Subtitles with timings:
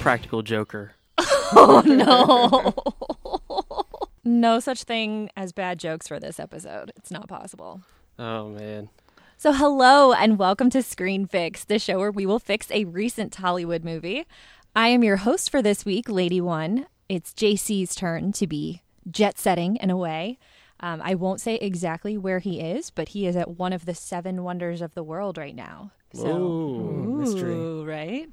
[0.00, 0.92] impractical joker.
[1.52, 2.72] Oh no.
[4.24, 6.92] no such thing as bad jokes for this episode.
[6.96, 7.82] It's not possible.
[8.18, 8.88] Oh man.
[9.36, 13.34] So, hello and welcome to Screen Fix, the show where we will fix a recent
[13.34, 14.26] Hollywood movie.
[14.76, 16.86] I am your host for this week, Lady One.
[17.08, 20.38] It's JC's turn to be jet setting in a way.
[20.78, 23.94] Um, I won't say exactly where he is, but he is at one of the
[23.96, 25.90] seven wonders of the world right now.
[26.14, 27.82] So, Ooh, mystery.
[27.84, 28.28] right?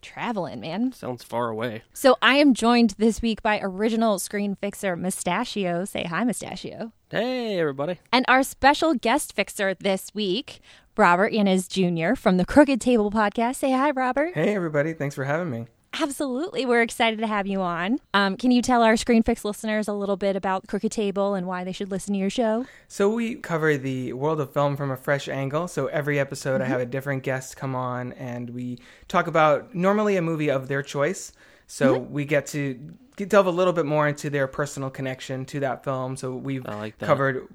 [0.00, 0.92] Traveling, man.
[0.92, 1.82] Sounds far away.
[1.92, 5.84] So I am joined this week by original screen fixer Mustachio.
[5.84, 6.92] Say hi, Mustachio.
[7.10, 7.98] Hey, everybody.
[8.12, 10.60] And our special guest fixer this week,
[10.96, 12.14] Robert Yanez Jr.
[12.14, 13.56] from the Crooked Table podcast.
[13.56, 14.34] Say hi, Robert.
[14.34, 14.92] Hey, everybody.
[14.92, 15.66] Thanks for having me.
[15.98, 16.64] Absolutely.
[16.64, 17.98] We're excited to have you on.
[18.14, 21.46] Um, can you tell our Screen Fix listeners a little bit about Crooked Table and
[21.46, 22.64] why they should listen to your show?
[22.86, 25.66] So, we cover the world of film from a fresh angle.
[25.68, 30.16] So, every episode, I have a different guest come on, and we talk about normally
[30.16, 31.32] a movie of their choice.
[31.66, 32.74] So, we get to
[33.16, 36.16] get- delve a little bit more into their personal connection to that film.
[36.16, 37.48] So, we've like covered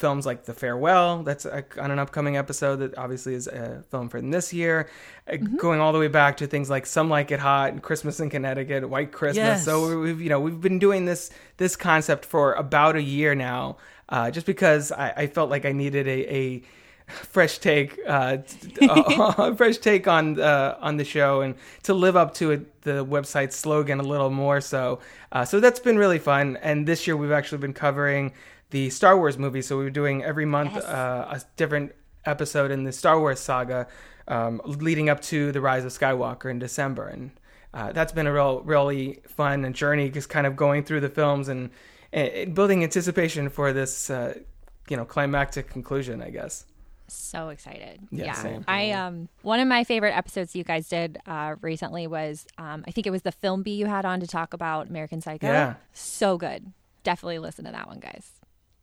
[0.00, 4.08] films like The Farewell, that's uh, on an upcoming episode that obviously is a film
[4.08, 4.88] from this year,
[5.30, 8.18] uh, going all the way back to things like Some Like It Hot and Christmas
[8.18, 9.36] in Connecticut, White Christmas.
[9.36, 9.64] Yes.
[9.66, 13.76] So we've you know we've been doing this this concept for about a year now,
[14.08, 16.34] uh, just because I, I felt like I needed a.
[16.34, 16.62] a
[17.10, 18.36] fresh take uh
[18.82, 23.04] a fresh take on uh on the show and to live up to it, the
[23.04, 25.00] website's slogan a little more so
[25.32, 28.32] uh so that's been really fun and this year we've actually been covering
[28.70, 30.84] the Star Wars movies so we were doing every month Yes.
[30.84, 31.92] uh, a different
[32.24, 33.86] episode in the Star Wars saga
[34.28, 37.30] um leading up to the rise of Skywalker in December and
[37.72, 41.48] uh, that's been a real really fun journey just kind of going through the films
[41.48, 41.70] and,
[42.12, 44.34] and building anticipation for this uh
[44.88, 46.64] you know climactic conclusion I guess
[47.08, 47.98] So excited.
[48.12, 48.34] Yeah, Yeah.
[48.34, 48.64] same.
[48.68, 52.90] I um one of my favorite episodes you guys did uh recently was um I
[52.90, 55.46] think it was the film bee you had on to talk about American Psycho.
[55.46, 55.74] Yeah.
[55.92, 56.72] So good.
[57.02, 58.30] Definitely listen to that one, guys.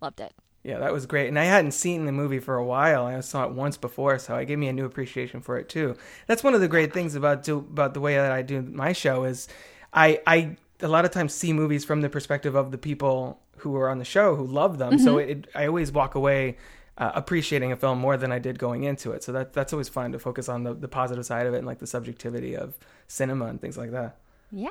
[0.02, 0.34] Loved it.
[0.64, 1.30] Yeah, that was great.
[1.30, 3.06] And I hadn't seen the movie for a while.
[3.06, 5.96] I saw it once before, so it gave me a new appreciation for it too.
[6.28, 8.92] That's one of the great things about do about the way that I do my
[8.92, 9.48] show is
[9.94, 13.76] I I a lot of times see movies from the perspective of the people who
[13.78, 15.00] are on the show who love them.
[15.00, 16.58] So it, I always walk away
[16.98, 19.24] uh, appreciating a film more than I did going into it.
[19.24, 21.68] So that that's always fun to focus on the, the positive side of it and
[21.68, 22.78] like the subjectivity of
[23.08, 24.18] cinema and things like that.
[24.52, 24.70] Yeah.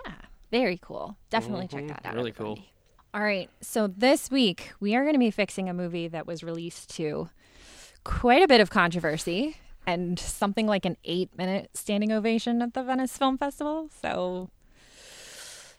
[0.50, 1.16] Very cool.
[1.30, 2.14] Definitely check that out.
[2.14, 2.52] Really cool.
[2.52, 2.72] everybody.
[3.16, 3.48] All right.
[3.62, 7.30] So this week we are going to be fixing a movie that was released to
[8.04, 9.56] quite a bit of controversy
[9.86, 13.88] and something like an eight minute standing ovation at the Venice Film Festival.
[14.02, 14.50] So,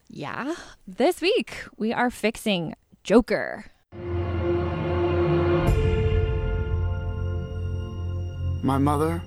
[0.09, 0.55] yeah,
[0.87, 3.65] this week we are fixing Joker.
[8.63, 9.21] My mother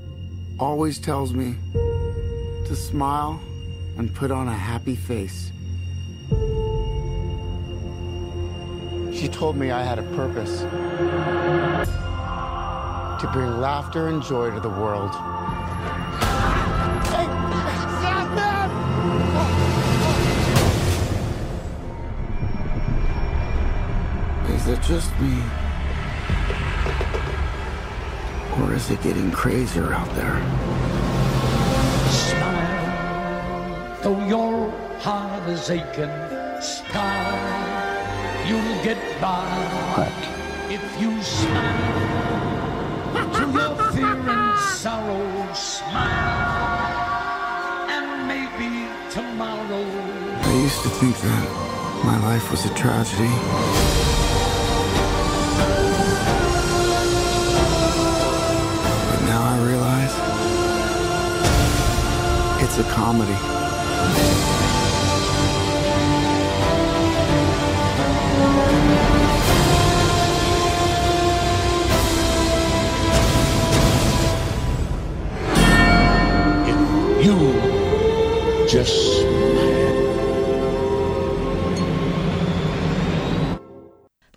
[0.58, 1.54] always tells me
[2.66, 3.40] to smile
[3.96, 5.52] and put on a happy face.
[9.12, 10.60] She told me I had a purpose
[13.20, 15.14] to bring laughter and joy to the world.
[24.54, 25.42] Is it just me?
[28.60, 30.40] Or is it getting crazier out there?
[32.10, 34.70] Smile, though your
[35.00, 36.10] heart is aching.
[36.60, 37.79] Smile,
[38.50, 39.46] you'll get by.
[40.68, 42.30] If you smile
[43.36, 46.00] to your fear and sorrow, smile,
[47.96, 48.70] and maybe
[49.16, 49.84] tomorrow.
[50.50, 51.46] I used to think that
[52.04, 53.32] my life was a tragedy.
[59.10, 60.14] But now I realize
[62.64, 63.38] it's a comedy.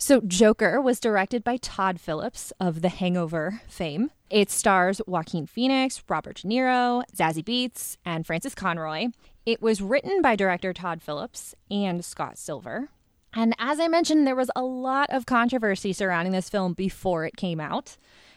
[0.06, 4.12] So, Joker was directed by Todd Phillips of The Hangover fame.
[4.30, 9.08] It stars Joaquin Phoenix, Robert De Niro, Zazie Beetz, and Frances Conroy.
[9.46, 12.90] It was written by director Todd Phillips and Scott Silver.
[13.34, 17.38] And as I mentioned, there was a lot of controversy surrounding this film before it
[17.38, 17.96] came out.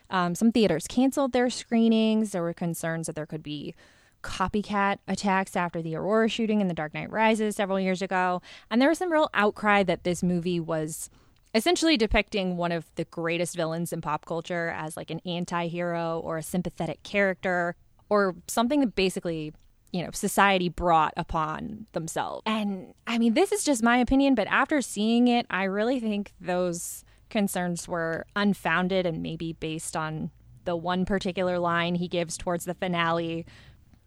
[0.08, 2.30] Um, some theaters canceled their screenings.
[2.30, 3.74] There were concerns that there could be
[4.22, 8.40] copycat attacks after the Aurora shooting in The Dark Knight Rises several years ago.
[8.70, 11.10] And there was some real outcry that this movie was
[11.56, 16.20] essentially depicting one of the greatest villains in pop culture as like an anti hero
[16.22, 17.74] or a sympathetic character
[18.08, 19.52] or something that basically
[19.92, 22.42] you know, society brought upon themselves.
[22.44, 26.34] And I mean, this is just my opinion, but after seeing it, I really think
[26.38, 30.30] those concerns were unfounded and maybe based on
[30.64, 33.46] the one particular line he gives towards the finale.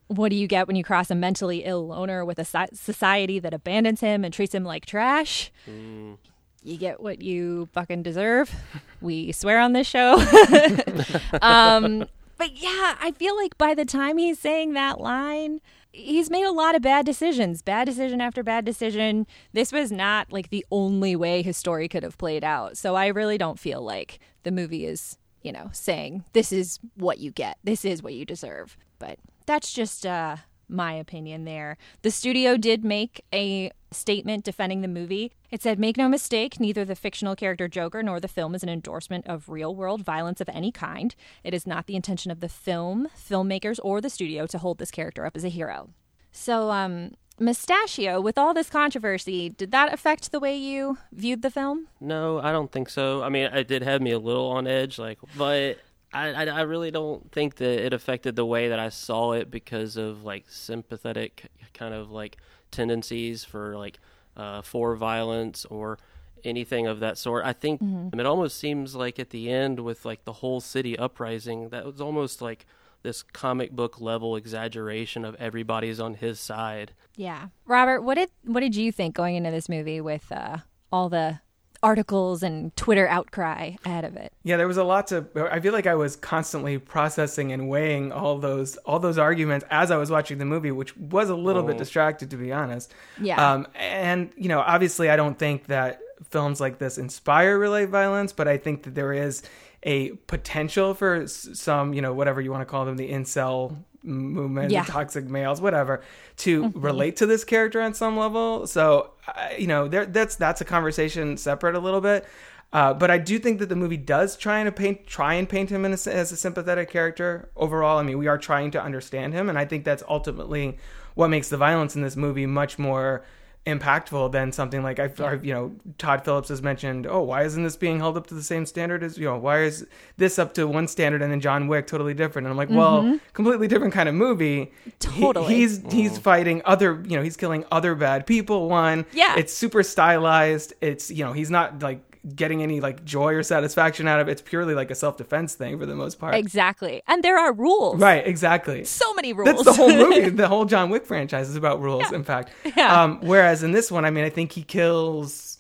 [0.07, 3.54] What do you get when you cross a mentally ill loner with a society that
[3.54, 5.52] abandons him and treats him like trash?
[5.68, 6.18] Mm.
[6.63, 8.53] You get what you fucking deserve.
[9.01, 10.15] We swear on this show.
[11.41, 12.06] um,
[12.38, 15.61] but yeah, I feel like by the time he's saying that line,
[15.94, 19.25] he's made a lot of bad decisions, bad decision after bad decision.
[19.53, 22.77] This was not like the only way his story could have played out.
[22.77, 27.19] So I really don't feel like the movie is, you know, saying this is what
[27.19, 28.77] you get, this is what you deserve.
[29.00, 30.38] But that's just uh,
[30.69, 31.77] my opinion there.
[32.01, 35.31] The studio did make a statement defending the movie.
[35.51, 38.69] It said, Make no mistake, neither the fictional character Joker nor the film is an
[38.69, 41.16] endorsement of real world violence of any kind.
[41.44, 44.92] It is not the intention of the film, filmmakers, or the studio to hold this
[44.92, 45.89] character up as a hero.
[46.31, 51.50] So, um, Mustachio, with all this controversy, did that affect the way you viewed the
[51.50, 51.88] film?
[52.01, 53.24] No, I don't think so.
[53.24, 55.80] I mean, it did have me a little on edge, like, but
[56.13, 59.51] I, I, I really don't think that it affected the way that I saw it
[59.51, 62.38] because of like sympathetic kind of like
[62.71, 64.00] tendencies for like
[64.35, 66.00] uh, for violence or
[66.44, 67.45] anything of that sort.
[67.45, 71.69] I think it almost seems like at the end with like the whole city uprising,
[71.69, 72.65] that was almost like
[73.01, 76.94] this comic book level exaggeration of everybody's on his side.
[77.15, 77.47] Yeah.
[77.65, 80.57] Robert, what did what did you think going into this movie with uh,
[80.91, 81.39] all the
[81.81, 84.31] articles and Twitter outcry ahead of it?
[84.44, 85.26] Yeah, there was a lot to.
[85.52, 89.92] I feel like I was constantly processing and weighing all those all those arguments as
[89.92, 92.94] I was watching the movie, which was a little bit distracted to be honest.
[93.22, 93.54] Yeah.
[93.54, 97.90] Um, and you know, obviously, I don't think that films like this inspire real life
[97.90, 99.44] violence, but I think that there is
[99.84, 104.72] a potential for some, you know, whatever you want to call them, the incel movement,
[104.72, 104.84] Yeah.
[104.84, 106.01] toxic males, whatever,
[106.38, 108.66] to relate to this character on some level.
[108.68, 112.25] So, I you know, there, that's that's a conversation separate a little bit.
[112.72, 115.69] Uh, but I do think that the movie does try and paint try and paint
[115.72, 117.98] him in a, as a sympathetic character overall.
[117.98, 120.78] I mean, we are trying to understand him, and I think that's ultimately
[121.16, 123.24] what makes the violence in this movie much more
[123.65, 127.06] impactful than something like I've, I've, you know Todd Phillips has mentioned.
[127.06, 129.38] Oh, why isn't this being held up to the same standard as you know?
[129.38, 129.85] Why is
[130.17, 132.47] this up to one standard and then John Wick totally different?
[132.47, 133.17] And I'm like, well, mm-hmm.
[133.33, 134.71] completely different kind of movie.
[134.85, 134.91] He-
[135.21, 135.53] Totally.
[135.53, 136.21] he's he's oh.
[136.21, 138.69] fighting other you know he's killing other bad people.
[138.69, 139.35] One, Yeah.
[139.38, 140.73] it's super stylized.
[140.81, 144.33] It's you know he's not like getting any like joy or satisfaction out of it.
[144.33, 146.36] It's purely like a self defense thing for the most part.
[146.36, 147.01] Exactly.
[147.07, 148.00] And there are rules.
[148.00, 148.83] Right, exactly.
[148.83, 149.48] So many rules.
[149.48, 150.30] That's the whole movie.
[150.30, 152.51] the whole John Wick franchise is about rules, in fact.
[152.75, 153.04] Yeah.
[153.04, 155.57] Um, whereas in this one, I mean, I think he kills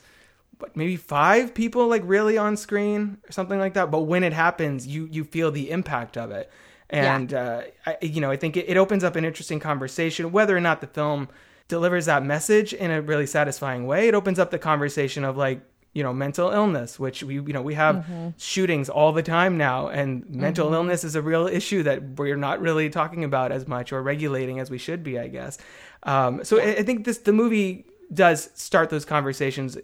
[0.57, 3.89] what, maybe five people, like really on screen or something like that.
[3.89, 6.51] But when it happens, you you feel the impact of it,
[6.89, 10.31] and uh, I, you know, I think it, it opens up an interesting conversation.
[10.31, 11.29] Whether or not the film
[11.69, 15.61] delivers that message in a really satisfying way, it opens up the conversation of like
[15.93, 18.05] you know mental illness which we you know we have
[18.37, 22.61] shootings all the time now and mental illness is a real issue that we're not
[22.61, 25.57] really talking about as much or regulating as we should be i guess
[26.03, 29.77] um, so I, I think this the movie does start those conversations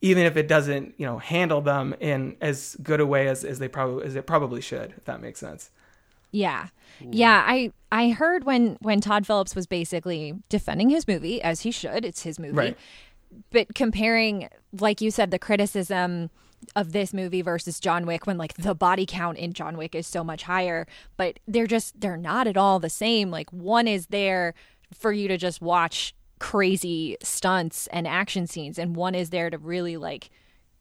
[0.00, 3.58] even if it doesn't you know handle them in as good a way as, as
[3.58, 5.70] they probably as it probably should if that makes sense
[6.32, 6.68] Yeah.
[7.00, 11.70] Yeah, I I heard when when Todd Phillips was basically defending his movie as he
[11.70, 12.52] should, it's his movie.
[12.52, 12.76] Right.
[13.50, 14.48] But comparing
[14.80, 16.30] like you said the criticism
[16.76, 20.06] of this movie versus John Wick when like the body count in John Wick is
[20.06, 20.86] so much higher,
[21.16, 23.30] but they're just they're not at all the same.
[23.30, 24.54] Like one is there
[24.92, 29.58] for you to just watch crazy stunts and action scenes and one is there to
[29.58, 30.30] really like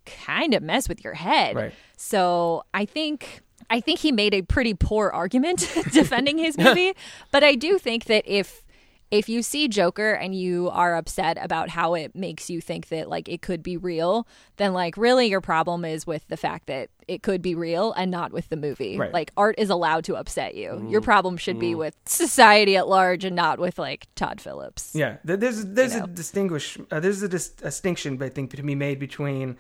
[0.06, 1.56] kind of mess with your head.
[1.56, 1.74] Right.
[1.98, 5.60] So I think I think he made a pretty poor argument
[5.94, 6.94] defending his movie,
[7.32, 8.64] but I do think that if
[9.12, 13.10] if you see Joker and you are upset about how it makes you think that
[13.10, 14.26] like it could be real,
[14.56, 18.10] then like really your problem is with the fact that it could be real and
[18.10, 18.98] not with the movie.
[18.98, 19.12] Right.
[19.14, 20.88] Like art is allowed to upset you.
[20.90, 24.92] Your problem should be with society at large and not with like Todd Phillips.
[24.96, 26.06] Yeah, there- there's there's know.
[26.06, 29.58] a distinguish uh, there's a dis- distinction I think to be made between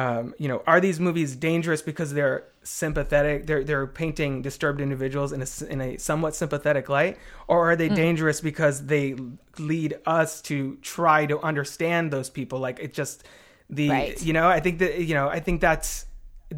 [0.00, 5.30] um, you know are these movies dangerous because they're sympathetic they're they're painting disturbed individuals
[5.36, 7.14] in a in a somewhat sympathetic light
[7.48, 9.06] or are they dangerous because they
[9.58, 13.24] lead us to try to understand those people like it just
[13.78, 14.22] the Right.
[14.28, 16.06] you know I think that you know I think that's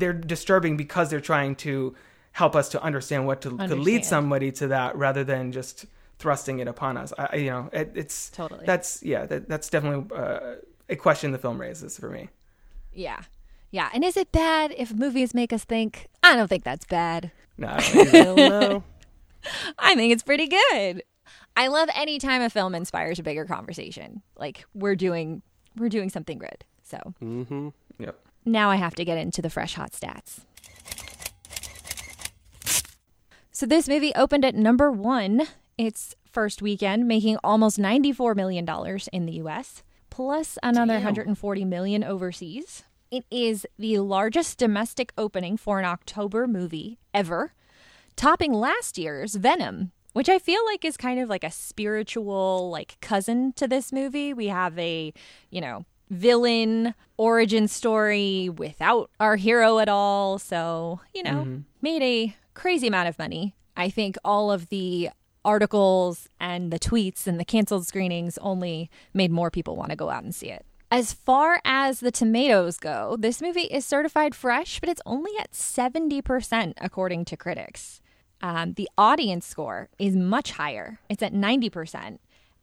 [0.00, 1.94] they're disturbing because they're trying to
[2.32, 5.86] help us to understand what to, to lead somebody to that rather than just
[6.18, 7.12] thrusting it upon us.
[7.16, 8.64] I- you know, it, it's Totally.
[8.66, 10.56] That's yeah, that, that's definitely uh,
[10.88, 12.28] a question the film raises for me.
[12.92, 13.20] Yeah.
[13.70, 13.90] Yeah.
[13.92, 16.06] And is it bad if movies make us think?
[16.22, 17.30] I don't think that's bad.
[17.56, 18.84] No, I don't- Hell.
[19.78, 21.02] I think it's pretty good.
[21.56, 24.22] I love any time a film inspires a bigger conversation.
[24.36, 25.42] Like we're doing
[25.76, 26.64] we're doing something good.
[26.82, 27.68] So Mm-hmm.
[27.98, 28.18] Yep.
[28.44, 30.40] now I have to get into the fresh hot stats.
[33.52, 35.42] So this movie opened at number one
[35.76, 38.66] its first weekend, making almost $94 million
[39.12, 39.82] in the US,
[40.18, 42.82] plus another 140 million overseas.
[43.08, 47.52] It is the largest domestic opening for an October movie ever,
[48.16, 52.96] topping last year's Venom, which I feel like is kind of like a spiritual like
[53.00, 54.34] cousin to this movie.
[54.34, 55.12] We have a,
[55.50, 60.40] you know, villain origin story without our hero at all.
[60.40, 61.58] So, you know, mm-hmm.
[61.80, 63.54] made a crazy amount of money.
[63.76, 65.10] I think all of the
[65.48, 70.10] articles and the tweets and the canceled screenings only made more people want to go
[70.10, 70.66] out and see it.
[70.90, 75.52] As far as the tomatoes go, this movie is certified fresh, but it's only at
[75.52, 78.02] 70% according to critics.
[78.42, 82.18] Um, the audience score is much higher, it's at 90%.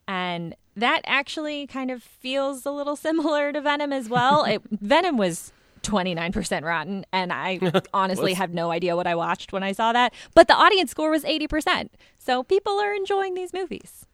[0.08, 4.44] And that actually kind of feels a little similar to Venom as well.
[4.44, 5.52] it, Venom was
[5.86, 7.60] 29% rotten, and I
[7.94, 10.14] honestly have no idea what I watched when I saw that.
[10.34, 11.90] But the audience score was 80%.
[12.18, 14.06] So people are enjoying these movies.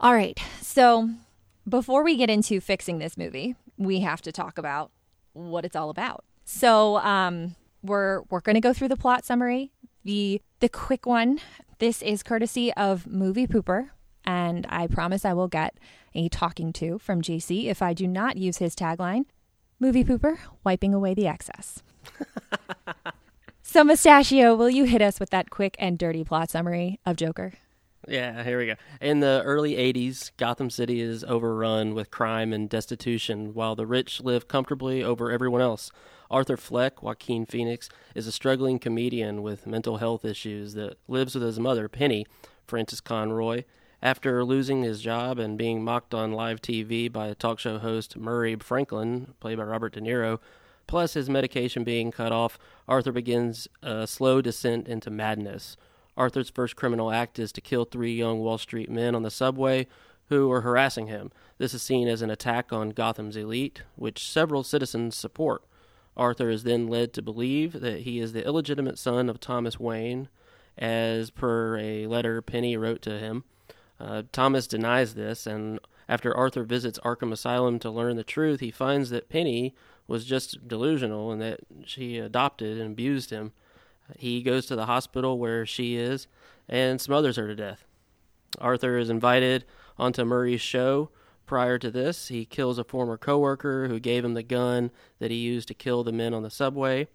[0.00, 0.38] All right.
[0.60, 1.10] So
[1.68, 4.90] before we get into fixing this movie, we have to talk about
[5.32, 6.24] what it's all about.
[6.44, 9.70] So um, we're we're going to go through the plot summary,
[10.04, 11.40] the the quick one.
[11.78, 13.90] This is courtesy of Movie Pooper,
[14.24, 15.78] and I promise I will get
[16.14, 19.26] a talking to from JC if I do not use his tagline.
[19.80, 21.82] Movie Pooper, wiping away the excess.
[23.62, 27.52] so, Mustachio, will you hit us with that quick and dirty plot summary of Joker?
[28.08, 28.74] Yeah, here we go.
[29.00, 34.20] In the early 80s, Gotham City is overrun with crime and destitution, while the rich
[34.20, 35.92] live comfortably over everyone else.
[36.28, 41.44] Arthur Fleck, Joaquin Phoenix, is a struggling comedian with mental health issues that lives with
[41.44, 42.26] his mother, Penny,
[42.66, 43.62] Frances Conroy.
[44.00, 48.54] After losing his job and being mocked on live TV by talk show host Murray
[48.54, 50.38] Franklin, played by Robert De Niro,
[50.86, 55.76] plus his medication being cut off, Arthur begins a slow descent into madness.
[56.16, 59.88] Arthur's first criminal act is to kill three young Wall Street men on the subway
[60.28, 61.32] who are harassing him.
[61.58, 65.64] This is seen as an attack on Gotham's elite, which several citizens support.
[66.16, 70.28] Arthur is then led to believe that he is the illegitimate son of Thomas Wayne,
[70.76, 73.42] as per a letter Penny wrote to him.
[74.00, 78.70] Uh, Thomas denies this, and after Arthur visits Arkham Asylum to learn the truth, he
[78.70, 79.74] finds that Penny
[80.06, 83.52] was just delusional and that she adopted and abused him.
[84.16, 86.26] He goes to the hospital where she is
[86.68, 87.84] and smothers her to death.
[88.58, 89.64] Arthur is invited
[89.98, 91.10] onto Murray's show.
[91.44, 95.36] Prior to this, he kills a former coworker who gave him the gun that he
[95.36, 97.08] used to kill the men on the subway.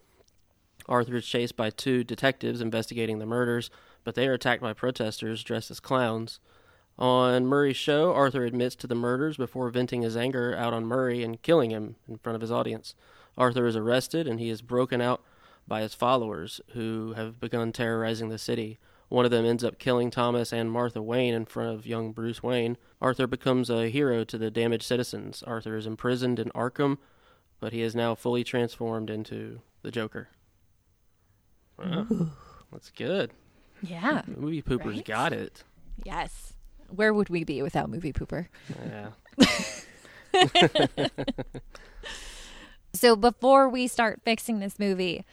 [0.87, 3.69] Arthur is chased by two detectives investigating the murders,
[4.03, 6.39] but they are attacked by protesters dressed as clowns.
[6.99, 11.23] On Murray's show, Arthur admits to the murders before venting his anger out on Murray
[11.23, 12.93] and killing him in front of his audience.
[13.37, 15.23] Arthur is arrested and he is broken out
[15.67, 18.77] by his followers, who have begun terrorizing the city.
[19.09, 22.43] One of them ends up killing Thomas and Martha Wayne in front of young Bruce
[22.43, 22.77] Wayne.
[23.01, 25.41] Arthur becomes a hero to the damaged citizens.
[25.47, 26.97] Arthur is imprisoned in Arkham,
[27.59, 30.29] but he is now fully transformed into the Joker.
[31.77, 32.31] Well,
[32.71, 33.31] that's good.
[33.81, 34.21] Yeah.
[34.27, 35.05] Movie Pooper's Right?
[35.05, 35.63] got it.
[36.03, 36.53] Yes.
[36.95, 38.47] Where would we be without Movie Pooper?
[38.89, 39.09] Yeah.
[42.93, 45.25] So before we start fixing this movie,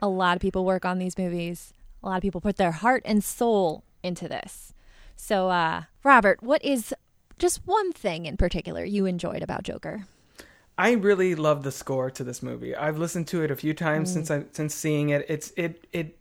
[0.00, 1.72] a lot of people work on these movies.
[2.02, 4.72] A lot of people put their heart and soul into this.
[5.14, 6.94] So, uh, Robert, what is
[7.38, 10.06] just one thing in particular you enjoyed about Joker?
[10.76, 12.74] I really love the score to this movie.
[12.74, 15.24] I've listened to it a few times since I since seeing it.
[15.28, 16.18] It's it it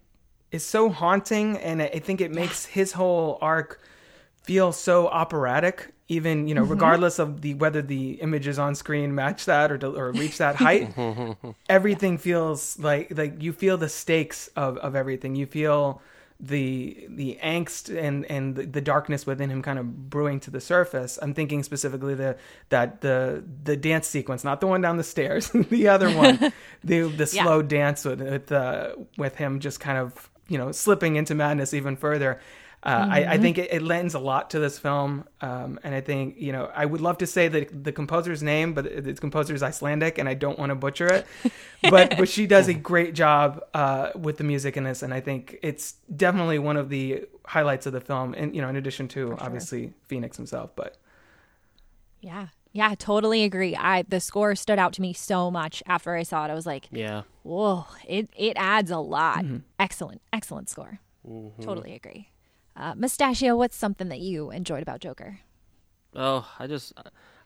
[0.51, 3.81] is so haunting, and I think it makes his whole arc
[4.43, 5.93] feel so operatic.
[6.09, 10.11] Even you know, regardless of the whether the images on screen match that or or
[10.11, 10.93] reach that height,
[11.69, 15.35] everything feels like like you feel the stakes of of everything.
[15.35, 16.01] You feel
[16.39, 20.59] the the angst and and the, the darkness within him kind of brewing to the
[20.59, 21.17] surface.
[21.21, 22.35] I'm thinking specifically the
[22.69, 26.37] that the the dance sequence, not the one down the stairs, the other one,
[26.83, 27.43] the the Yeah.
[27.43, 31.73] slow dance with with uh, with him just kind of you know slipping into madness
[31.73, 32.41] even further.
[32.85, 36.01] Uh, I, I think it, it lends a lot to this film, um, and I
[36.01, 39.53] think you know I would love to say the the composer's name, but the composer
[39.55, 41.25] is Icelandic, and I don't want to butcher it.
[41.89, 45.21] but but she does a great job uh, with the music in this, and I
[45.21, 48.33] think it's definitely one of the highlights of the film.
[48.33, 50.97] And you know, in addition to obviously Phoenix himself, but
[52.19, 52.47] Yeah.
[52.75, 53.75] Yeah, I totally agree.
[53.75, 56.49] I the score stood out to me so much after I saw it.
[56.51, 57.21] I was like, Yeah.
[57.43, 59.45] whoa, it it adds a lot.
[59.45, 59.57] Mm-hmm.
[59.79, 60.99] Excellent, excellent score.
[61.61, 62.29] Totally agree.
[62.75, 65.39] Uh, Mustachio, what's something that you enjoyed about Joker?
[66.15, 66.93] Oh, I just,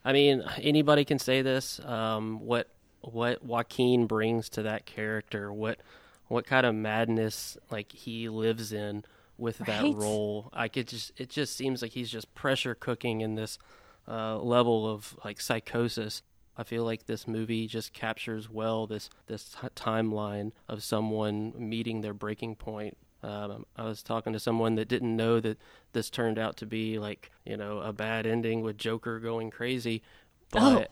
[0.04, 1.80] I mean, anybody can say this.
[1.82, 2.70] Um, what
[3.02, 5.80] what Joaquin brings to that character, what
[6.28, 9.06] what kind of madness like he lives in
[9.38, 9.68] with Right.
[9.68, 10.50] that role.
[10.54, 13.58] I could just, it just seems like he's just pressure cooking in this
[14.08, 16.22] uh, level of like psychosis.
[16.58, 22.02] I feel like this movie just captures well this this t- timeline of someone meeting
[22.02, 22.98] their breaking point.
[23.28, 25.58] Um, I was talking to someone that didn't know that
[25.92, 30.02] this turned out to be like you know a bad ending with Joker going crazy,
[30.52, 30.90] but.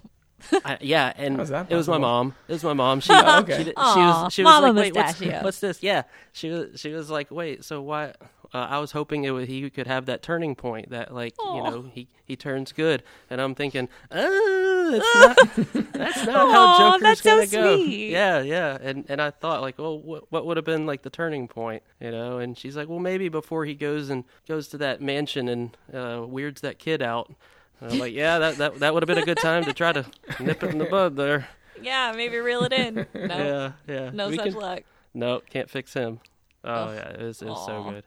[0.65, 2.35] I, yeah, and it was my mom.
[2.49, 2.99] It was my mom.
[3.05, 3.57] She, okay.
[3.57, 5.81] she, she was she was Mama like, wait, what's, what's this?
[5.81, 8.13] Yeah, she was she was like, wait, so why?
[8.53, 11.63] Uh, I was hoping it would, he could have that turning point that like you
[11.63, 16.97] know he he turns good, and I'm thinking, oh, that's not that's not how Aw,
[16.99, 17.75] Joker's gonna go.
[17.77, 18.09] sweet.
[18.11, 21.09] Yeah, yeah, and and I thought like, well, what what would have been like the
[21.09, 22.37] turning point, you know?
[22.39, 26.25] And she's like, well, maybe before he goes and goes to that mansion and uh,
[26.27, 27.33] weirds that kid out.
[27.81, 29.91] And I'm like, yeah, that that that would have been a good time to try
[29.91, 30.05] to
[30.39, 31.47] nip it in the bud there.
[31.81, 32.95] Yeah, maybe reel it in.
[32.95, 34.09] No, Yeah, yeah.
[34.13, 34.83] no We such can- luck.
[35.13, 36.19] No, can't fix him.
[36.63, 36.95] Oh Ugh.
[36.95, 38.03] yeah, it was, it was so good.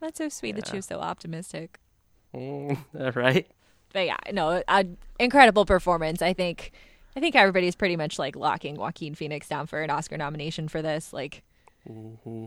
[0.00, 0.74] That's so sweet that Yeah.
[0.74, 1.78] you're so optimistic.
[2.34, 2.78] Mm,
[3.16, 3.46] right?
[3.92, 4.86] But yeah, no, a
[5.18, 6.20] incredible performance.
[6.22, 6.72] I think,
[7.16, 10.82] I think everybody's pretty much like locking Joaquin Phoenix down for an Oscar nomination for
[10.82, 11.12] this.
[11.12, 11.42] Like,
[11.88, 12.46] Mm-hmm.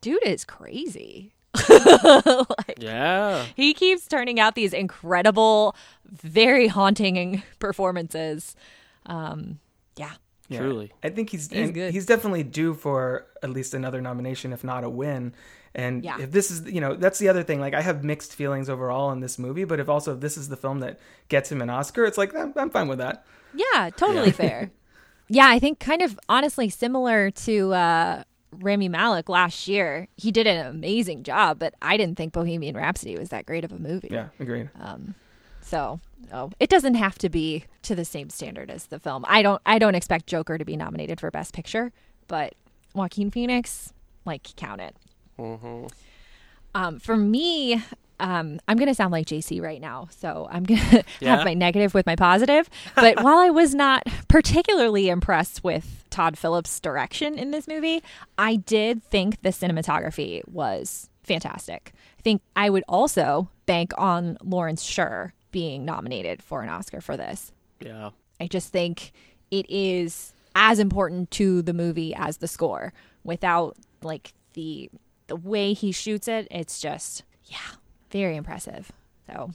[0.00, 1.34] dude is crazy.
[1.68, 3.44] like, Yeah.
[3.54, 5.76] he keeps turning out these incredible,
[6.10, 8.56] very haunting performances.
[9.04, 9.58] Um,
[9.96, 10.12] yeah,
[10.48, 10.60] Yeah.
[10.60, 10.92] Truly.
[11.02, 11.92] I think he's He's good.
[11.92, 15.34] he's definitely due for at least another nomination, if not a win.
[15.74, 16.18] And Yeah.
[16.20, 17.60] if this is, you know, that's the other thing.
[17.60, 20.48] Like, I have mixed feelings overall on this movie, but if also if this is
[20.48, 20.98] the film that
[21.28, 23.24] gets him an Oscar, it's like I'm, I'm fine with that.
[23.54, 24.70] yeah, totally fair.
[25.28, 30.08] Yeah, I think kind of honestly similar to uh, Rami Malek last year.
[30.18, 33.72] He did an amazing job, but I didn't think Bohemian Rhapsody was that great of
[33.72, 34.08] a movie.
[34.10, 34.68] Yeah, agreed.
[35.62, 36.00] So,
[36.34, 39.24] oh, it doesn't have to be to the same standard as the film.
[39.26, 41.92] I don't I don't expect Joker to be nominated for best picture,
[42.28, 42.54] but
[42.94, 43.92] Joaquin Phoenix,
[44.26, 44.94] like count it.
[46.74, 47.82] Um, for me,
[48.20, 51.36] um, I'm going to sound like JC right now, so I'm going to Yeah.
[51.36, 52.68] have my negative with my positive.
[52.94, 58.02] But while I was not particularly impressed with Todd Phillips' direction in this movie,
[58.38, 61.92] I did think the cinematography was fantastic.
[62.18, 67.16] I think I would also bank on Lawrence Sher being nominated for an Oscar for
[67.16, 67.52] this.
[67.80, 68.10] Yeah.
[68.40, 69.12] I just think
[69.50, 72.92] it is as important to the movie as the score.
[73.24, 74.90] Without like the
[75.32, 77.56] the way he shoots it, it's just yeah,
[78.10, 78.92] very impressive.
[79.26, 79.52] So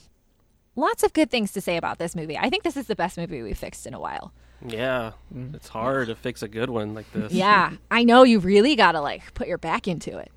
[0.74, 2.36] lots of good things to say about this movie.
[2.36, 4.32] I think this is the best movie we've fixed in a while.
[4.66, 5.12] Yeah.
[5.32, 5.54] Mm.
[5.54, 7.30] It's hard to fix a good one like this.
[7.30, 10.32] Yeah, I know you really got to like put your back into it.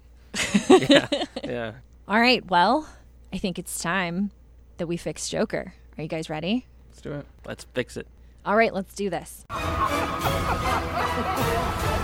[0.69, 1.07] Yeah,
[1.43, 1.71] yeah.
[2.07, 2.87] All right, well,
[3.33, 4.29] I think it's time
[4.77, 5.73] that we fix Joker.
[5.97, 6.67] Are you guys ready?
[6.91, 7.25] Let's do it.
[7.47, 8.05] Let's fix it.
[8.45, 9.43] All right, let's do this.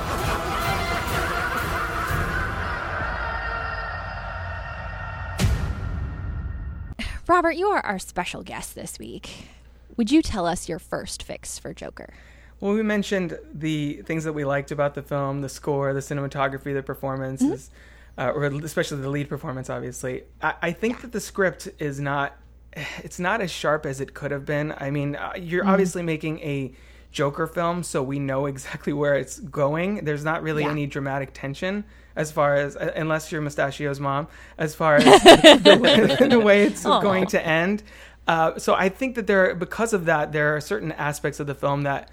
[7.27, 9.47] Robert, you are our special guest this week.
[9.97, 12.13] Would you tell us your first fix for Joker?
[12.61, 16.73] Well, we mentioned the things that we liked about the film, the score, the cinematography,
[16.73, 17.69] the performances,
[18.17, 19.69] uh, or especially the lead performance.
[19.69, 22.37] Obviously, I, I think that the script is not
[22.99, 24.73] it's not as sharp as it could have been.
[24.77, 26.71] I mean, uh, you're obviously making a
[27.11, 30.05] Joker film, so we know exactly where it's going.
[30.05, 30.71] There's not really Yeah.
[30.71, 31.83] any dramatic tension
[32.17, 34.27] as far as uh, unless you're Mustachio's mom,
[34.57, 36.99] as far as the, the way it's Aw.
[36.99, 37.83] going to end.
[38.27, 41.55] Uh, so I think that there, because of that, there are certain aspects of the
[41.55, 42.09] film that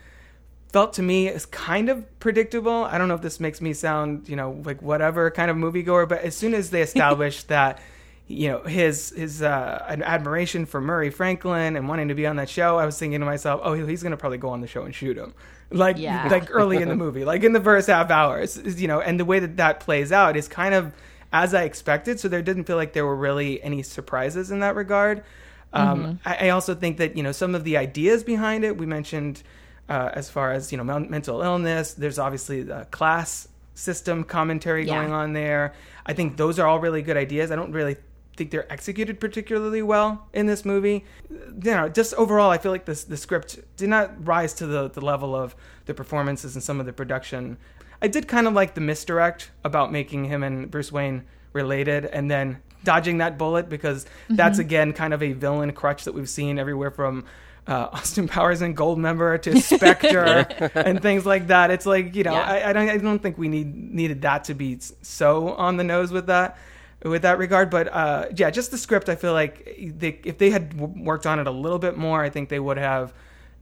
[0.74, 2.84] felt to me as kind of predictable.
[2.84, 6.08] I don't know if this makes me sound, you know, like whatever kind of moviegoer,
[6.08, 7.80] but as soon as they established that,
[8.26, 12.48] you know, his his uh, admiration for Murray Franklin and wanting to be on that
[12.48, 14.82] show, I was thinking to myself, oh, he's going to probably go on the show
[14.82, 15.34] and shoot him,
[15.70, 16.29] like Yeah.
[16.31, 19.00] like early in the movie, like in the first half hour, It's- it's, you know,
[19.00, 20.92] and the way that that plays out is kind of
[21.33, 22.20] as I expected.
[22.20, 25.24] So there didn't feel like there were really any surprises in that regard.
[25.72, 28.87] Um, I, I also think that you know some of the ideas behind it we
[28.87, 29.42] mentioned
[29.88, 31.94] uh, as far as you know men- mental illness.
[31.94, 34.94] There's obviously the class system commentary Yeah.
[34.94, 35.74] going on there.
[36.07, 37.50] I think those are all really good ideas.
[37.50, 37.96] I don't really
[38.37, 41.05] think they're executed particularly well in this movie.
[41.31, 44.88] You know, just overall, I feel like this the script did not rise to the
[44.90, 45.55] the level of
[45.87, 47.57] the performances and some of the production.
[48.03, 52.31] I did kind of like the misdirect about making him and Bruce Wayne related, and
[52.31, 56.59] then dodging that bullet because that's again kind of a villain crutch that we've seen
[56.59, 57.25] everywhere from.
[57.66, 61.70] Uh, Austin Powers and Goldmember to Spectre and things like that.
[61.70, 62.42] It's like you know, Yeah.
[62.42, 65.85] I, I don't, I don't think we need needed that to be so on the
[65.85, 66.59] nose with that.
[67.04, 67.70] With that regard.
[67.70, 69.08] But uh, yeah, just the script.
[69.08, 69.64] I feel like
[69.96, 72.78] they, if they had worked on it a little bit more, I think they would
[72.78, 73.12] have.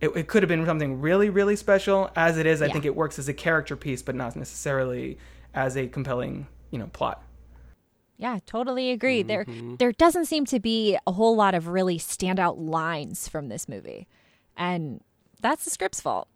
[0.00, 2.10] It, it could have been something really, really special.
[2.16, 2.72] As it is, I Yeah.
[2.72, 5.18] think it works as a character piece, but not necessarily
[5.54, 7.22] as a compelling, you know, plot.
[8.16, 9.22] Yeah, totally agree.
[9.22, 9.44] There
[9.78, 14.06] there doesn't seem to be a whole lot of really standout lines from this movie.
[14.56, 15.00] And
[15.40, 16.28] that's the script's fault.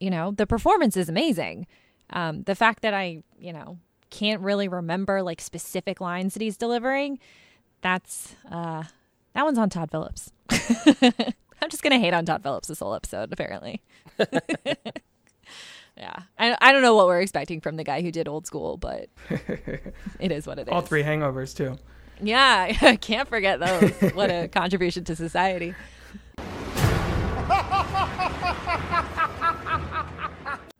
[0.00, 1.66] You know, the performance is amazing.
[2.10, 3.78] Um, the fact that I, you know,
[4.14, 7.18] can't really remember like specific lines that he's delivering,
[7.80, 8.84] that's uh
[9.34, 10.32] that one's on Todd Phillips.
[10.50, 13.82] I'm just gonna hate on Todd Phillips this whole episode, apparently.
[15.96, 16.14] yeah.
[16.38, 19.08] I I don't know what we're expecting from the guy who did old school, but
[20.20, 20.72] it is what it is.
[20.72, 21.76] All three hangovers too.
[22.22, 24.12] Yeah, I can't forget those.
[24.14, 25.74] what a contribution to society.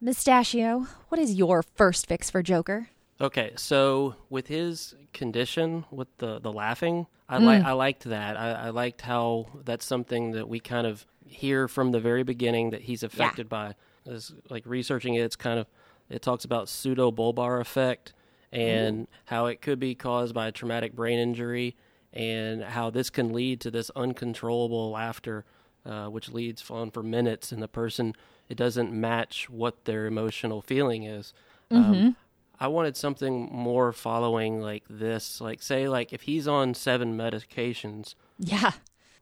[0.01, 2.91] Mustachio, what is your first fix for Joker?
[3.25, 8.37] Okay, so with his condition, with the the laughing, I like I liked that.
[8.37, 12.71] I, I liked how that's something that we kind of hear from the very beginning
[12.71, 13.77] that he's affected by.
[14.05, 15.67] Is like researching it, it's kind of
[16.11, 18.13] it talks about pseudobulbar affect
[18.53, 21.77] and how it could be caused by a traumatic brain injury,
[22.13, 25.47] and how this can lead to this uncontrollable laughter,
[25.87, 28.15] uh, which leads on for minutes, and the person
[28.51, 31.33] it doesn't match what their emotional feeling is.
[31.71, 32.17] Um,
[32.65, 35.39] I wanted something more following like this.
[35.39, 38.73] Like, say, like if he's on seven medications, Yeah.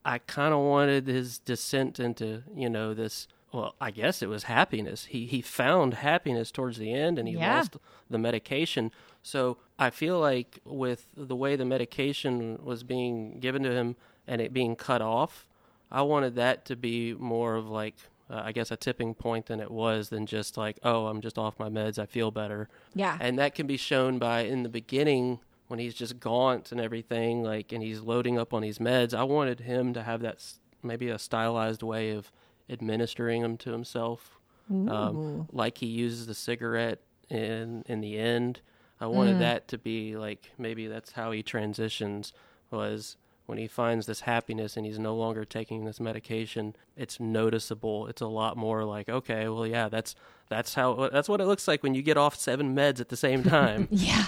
[0.04, 3.26] I kind of wanted his descent into, you know, this.
[3.52, 5.06] Well, I guess it was happiness.
[5.06, 7.56] He he found happiness towards the end, and he Yeah.
[7.56, 7.76] lost
[8.08, 8.92] the medication.
[9.24, 14.40] So I feel like with the way the medication was being given to him and
[14.40, 15.48] it being cut off,
[15.90, 17.96] I wanted that to be more of like,
[18.32, 21.36] uh, I guess, a tipping point than it was than just like, oh, I'm just
[21.38, 22.68] off my meds, I feel better.
[22.94, 23.16] Yeah.
[23.20, 27.42] And that can be shown by in the beginning when he's just gaunt and everything,
[27.42, 29.12] like, and he's loading up on these meds.
[29.14, 32.32] I wanted him to have that s- maybe a stylized way of
[32.70, 34.38] administering them to himself,
[34.70, 38.60] um, like he uses the cigarette in in the end.
[39.00, 42.32] I wanted that to be like maybe that's how he transitions
[42.70, 43.16] was
[43.46, 48.22] when he finds this happiness and he's no longer taking this medication it's noticeable it's
[48.22, 50.14] a lot more like okay well yeah that's
[50.48, 53.16] that's how that's what it looks like when you get off seven meds at the
[53.16, 54.26] same time Yeah.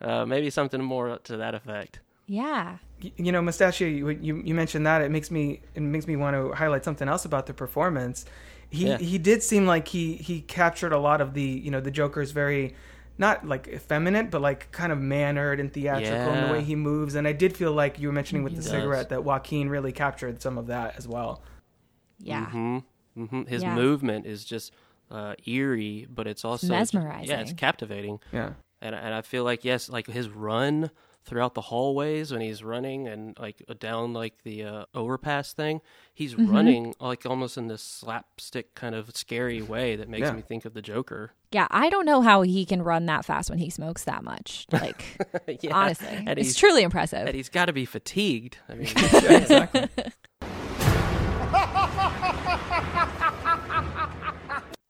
[0.00, 2.78] uh, maybe something more to that effect Yeah.
[3.16, 6.34] You know mustachio you, you you mentioned that it makes me it makes me want
[6.34, 8.24] to highlight something else about the performance
[8.70, 8.98] he Yeah.
[8.98, 12.30] he did seem like he he captured a lot of the you know the joker's
[12.32, 12.74] very
[13.18, 17.14] not like effeminate but like kind of mannered and theatrical in the way he moves
[17.14, 18.70] and i did feel like you were mentioning with the does.
[18.70, 21.42] cigarette that joaquin really captured some of that as well
[22.18, 22.46] Yeah.
[22.50, 22.78] hmm
[23.14, 23.74] hmm his Yeah.
[23.74, 24.72] movement is just
[25.10, 27.28] uh, eerie but it's also mesmerizing.
[27.28, 28.50] yeah it's captivating yeah
[28.82, 30.90] and and I feel like yes, like his run
[31.26, 35.80] throughout the hallways when he's running and like down like the uh, overpass thing,
[36.14, 36.50] he's Mm-hmm.
[36.52, 40.32] running like almost in this slapstick kind of scary way that makes Yeah.
[40.32, 41.32] me think of the Joker.
[41.52, 41.66] Yeah.
[41.70, 44.66] I don't know how he can run that fast when he smokes that much.
[44.72, 45.04] Like,
[45.62, 47.26] yeah, honestly, and it's truly impressive.
[47.26, 48.58] and he's got to be fatigued.
[48.68, 49.88] I mean, yeah exactly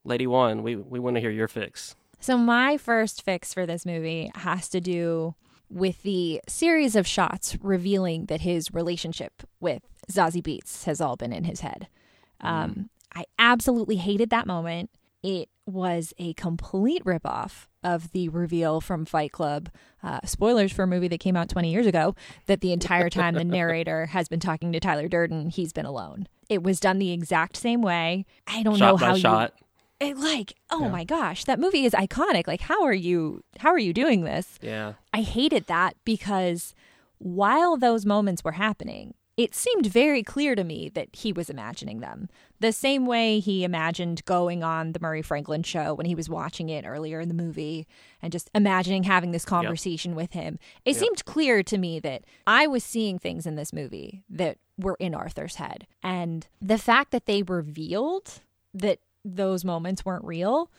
[0.03, 1.95] Lady One, we we want to hear your fix.
[2.19, 5.35] So my first fix for this movie has to do
[5.69, 11.33] with the series of shots revealing that his relationship with Zazie Beetz has all been
[11.33, 11.87] in his head.
[12.41, 14.89] Um, I absolutely hated that moment.
[15.23, 19.69] It was a complete ripoff of the reveal from Fight Club.
[20.01, 23.33] Uh, spoilers for a movie that came out 20 years ago that the entire time
[23.33, 26.27] the narrator has been talking to Tyler Durden, he's been alone.
[26.49, 28.25] It was done the exact same way.
[28.45, 29.53] I don't know Shot by how shot.
[29.57, 29.66] you
[29.99, 32.47] it, like oh my gosh that movie is iconic.
[32.47, 34.59] Like how are you how are you doing this?
[34.61, 34.93] Yeah.
[35.13, 36.73] i hated that because
[37.17, 41.99] while those moments were happening it seemed very clear to me that he was imagining
[41.99, 42.27] them.
[42.59, 46.69] The same way he imagined going on the murray franklin show when he was watching
[46.69, 47.85] it earlier in the movie
[48.19, 50.57] and just imagining having this conversation with him.
[50.85, 54.97] It seemed clear to me that i was seeing things in this movie that were
[54.99, 55.85] in arthur's head.
[56.01, 58.41] And the fact that they revealed
[58.73, 58.99] that
[59.35, 60.71] those moments weren't real.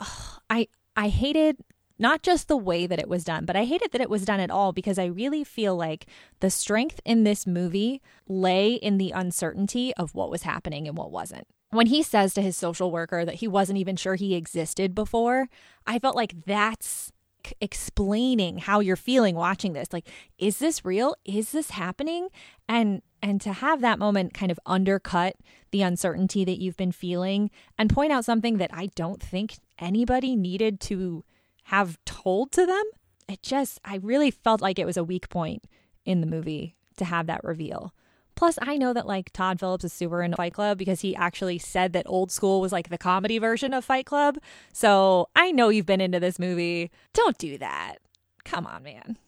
[0.00, 1.56] Ugh, i i hated
[1.98, 4.40] not just the way that it was done but i hated that it was done
[4.40, 6.06] at all because i really feel like
[6.40, 11.10] the strength in this movie lay in the uncertainty of what was happening and what
[11.10, 11.46] wasn't.
[11.70, 15.48] When he says to his social worker that he wasn't even sure he existed before
[15.86, 17.12] i felt like that's
[17.60, 19.92] explaining how you're feeling watching this.
[19.92, 20.08] Like
[20.38, 21.14] is this real?
[21.24, 22.28] Is this happening?
[22.68, 25.36] And and to have that moment kind of undercut
[25.70, 30.36] the uncertainty that you've been feeling and point out something that I don't think anybody
[30.36, 31.24] needed to
[31.64, 32.84] have told to them
[33.28, 35.64] it just, I really felt like it was a weak point
[36.04, 37.92] in the movie to have that reveal.
[38.38, 41.58] Plus, I know that like Todd Phillips is super into Fight Club because he actually
[41.58, 44.38] said that Old School was like the comedy version of Fight Club.
[44.72, 46.92] So I know you've been into this movie.
[47.14, 47.96] Don't do that.
[48.44, 49.18] Come on, man.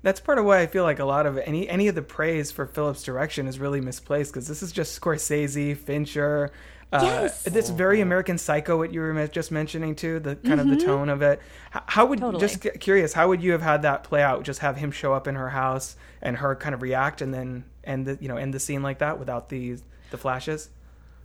[0.00, 2.50] That's part of why I feel like a lot of any any of the praise
[2.50, 6.50] for Phillips' direction is really misplaced because this is just Scorsese, Fincher.
[6.90, 7.42] Uh, Yes.
[7.42, 11.10] This very American Psycho, what you were just mentioning too, the kind of the tone
[11.10, 11.38] of it.
[11.70, 12.40] How would Totally.
[12.40, 13.12] just curious?
[13.12, 14.42] How would you have had that play out?
[14.42, 17.64] Just have him show up in her house and her kind of react, and then
[17.86, 19.76] end the you know end the scene like that without the
[20.10, 20.70] the flashes.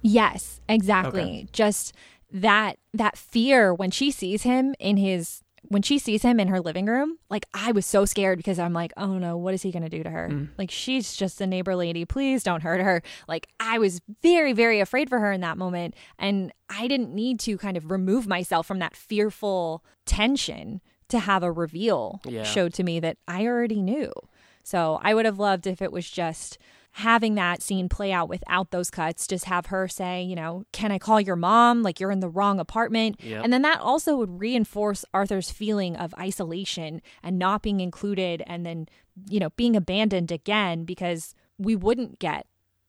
[0.01, 1.21] Yes, exactly.
[1.21, 1.47] Okay.
[1.51, 1.93] Just
[2.31, 6.61] that that fear when she sees him in his when she sees him in her
[6.61, 9.71] living room, like I was so scared because I'm like, oh no, what is he
[9.71, 10.29] going to do to her?
[10.31, 10.49] Mm.
[10.57, 12.05] Like she's just a neighbor lady.
[12.05, 13.03] Please don't hurt her.
[13.27, 17.39] Like I was very very afraid for her in that moment and I didn't need
[17.41, 22.43] to kind of remove myself from that fearful tension to have a reveal Yeah.
[22.43, 24.11] showed to me that I already knew.
[24.63, 26.57] So I would have loved if it was just
[26.93, 30.91] having that scene play out without those cuts, just have her say, you know, can
[30.91, 31.83] I call your mom?
[31.83, 33.19] Like you're in the wrong apartment.
[33.21, 33.43] Yep.
[33.43, 38.65] And then that also would reinforce Arthur's feeling of isolation and not being included and
[38.65, 38.87] then,
[39.29, 42.47] you know, being abandoned again because we wouldn't get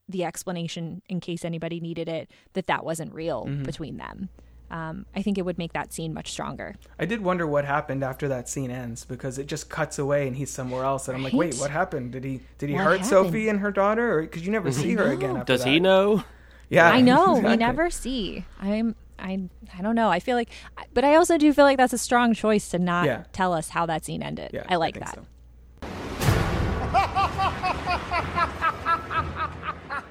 [0.09, 3.63] the explanation in case anybody needed it that that wasn't real mm-hmm.
[3.63, 4.29] between them.
[4.71, 6.77] Um, I think it would make that scene much stronger.
[6.99, 10.37] I did wonder what happened after that scene ends because it just cuts away and
[10.37, 12.13] he's somewhere else, and I'm like, wait, what happened?
[12.13, 13.07] Did he did he What hurt happened?
[13.09, 14.23] Sophie and her daughter?
[14.23, 15.37] Because you never see her again.
[15.39, 15.71] After Does that.
[15.71, 16.23] he know?
[16.73, 18.45] Yeah, I know we never see.
[18.61, 20.09] I'm I I don't know.
[20.09, 20.51] I feel like,
[20.95, 23.25] but I also do feel like that's a strong choice to not Yeah.
[23.33, 24.53] tell us how that scene ended.
[24.55, 25.17] Yeah, I like think that.
[25.17, 25.27] so.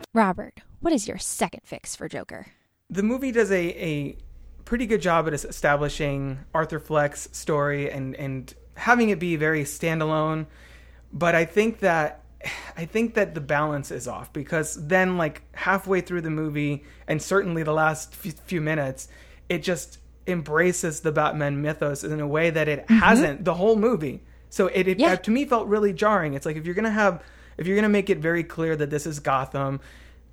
[0.13, 2.47] Robert, what is your second fix for Joker?
[2.89, 4.17] the movie does a, a
[4.69, 10.45] pretty good job at establishing Arthur Fleck's story and, and having it be very standalone.
[11.11, 12.23] But I think that
[12.77, 17.19] I think that the balance is off because then like halfway through the movie and
[17.19, 19.07] certainly the last few, minutes,
[19.49, 22.99] it just embraces the Batman mythos in a way that it mm-hmm.
[22.99, 24.21] hasn't the whole movie.
[24.51, 25.15] So it, it Yeah.
[25.15, 26.35] to me felt really jarring.
[26.35, 27.23] It's like if you're gonna have
[27.57, 29.79] if you're gonna make it very clear that this is Gotham,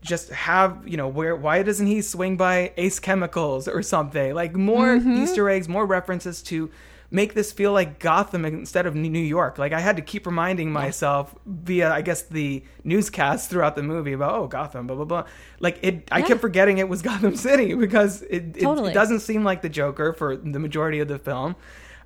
[0.07, 4.55] just have you know where why doesn't he swing by Ace Chemicals or something like
[4.55, 5.23] more mm-hmm.
[5.23, 6.71] Easter eggs, more references to
[7.11, 9.59] make this feel like Gotham instead of New York.
[9.59, 14.13] Like I had to keep reminding myself via I guess the newscasts throughout the movie
[14.13, 15.25] about oh Gotham blah blah blah.
[15.61, 19.45] Like it, I kept forgetting it was Gotham City because it, it, it doesn't seem
[19.45, 21.57] like the Joker for the majority of the film,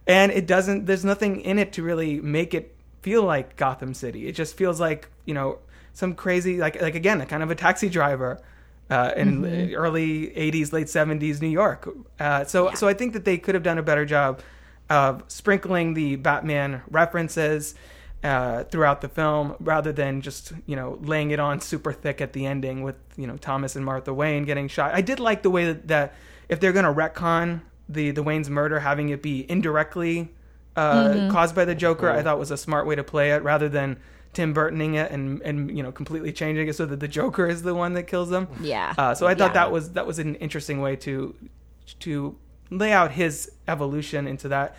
[0.07, 0.87] and it doesn't.
[0.87, 4.29] There's nothing in it to really make it feel like Gotham City.
[4.29, 5.59] It just feels like you know
[5.94, 8.40] some crazy like like again a kind of a taxi driver.
[8.90, 9.74] Uh, in Mm-hmm.
[9.76, 13.62] early '80s, late '70s New York, uh, so so I think that they could have
[13.62, 14.40] done a better job
[14.88, 17.76] of sprinkling the Batman references
[18.24, 22.33] uh, throughout the film, rather than just you know laying it on super thick at
[22.33, 24.92] the ending with you know Thomas and Martha Wayne getting shot.
[24.92, 26.14] I did like the way that, that
[26.48, 30.31] if they're going to retcon the the Wayne's murder, having it be indirectly
[30.74, 33.68] uh, caused by the Joker, I thought was a smart way to play it, rather
[33.68, 33.98] than
[34.33, 37.62] Tim Burtoning it and and you know completely changing it so that the Joker is
[37.62, 38.47] the one that kills them.
[38.61, 38.95] Yeah.
[38.97, 39.55] Uh, so I thought Yeah.
[39.64, 41.35] that was that was an interesting way to
[42.01, 42.37] to
[42.71, 44.77] lay out his evolution into that.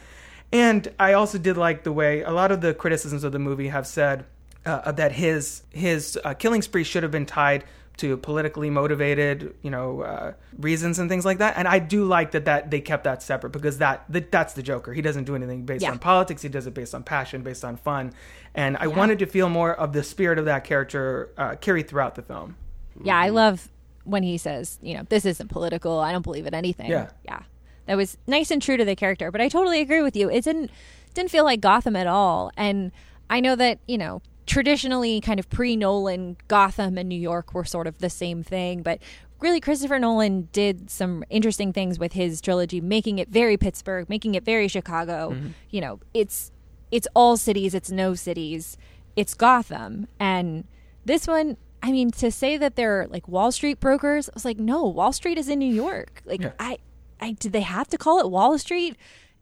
[0.54, 3.68] And I also did like the way a lot of the criticisms of the movie
[3.70, 4.26] have said
[4.66, 7.64] uh, that his his uh, killing spree should have been tied
[7.97, 11.56] to politically motivated, you know, uh, reasons and things like that.
[11.58, 14.63] And I do like that that they kept that separate because that, that that's the
[14.63, 14.93] Joker.
[14.93, 15.91] He doesn't do anything based Yeah.
[15.91, 16.41] on politics.
[16.41, 18.13] He does it based on passion, based on fun.
[18.56, 18.95] And I Yeah.
[18.95, 22.56] wanted to feel more of the spirit of that character uh, carried throughout the film.
[23.04, 23.69] Yeah, I love
[24.04, 25.99] when he says, you know, this isn't political.
[25.99, 26.89] I don't believe in anything.
[26.89, 27.10] Yeah.
[27.23, 27.41] Yeah.
[27.86, 30.30] That was nice and true to the character, but I totally agree with you.
[30.30, 30.71] It didn't
[31.13, 32.51] didn't feel like Gotham at all.
[32.56, 32.91] And
[33.30, 37.88] I know that, you know, traditionally kind of pre-Nolan Gotham and New York were sort
[37.88, 38.99] of the same thing, but
[39.39, 44.36] really Christopher Nolan did some interesting things with his trilogy, making it very Pittsburgh, making
[44.36, 45.32] it very Chicago.
[45.32, 45.47] Mm-hmm.
[45.69, 46.51] You know, it's
[46.91, 48.77] it's all cities, it's no cities.
[49.15, 50.08] It's Gotham.
[50.19, 50.65] And
[51.06, 54.60] this one I mean, to say that they're like Wall Street brokers, I was like,
[54.60, 56.21] no, Wall Street is in New York.
[56.25, 56.51] Like, Yeah.
[56.60, 56.77] I,
[57.19, 58.95] I did they have to call it Wall Street?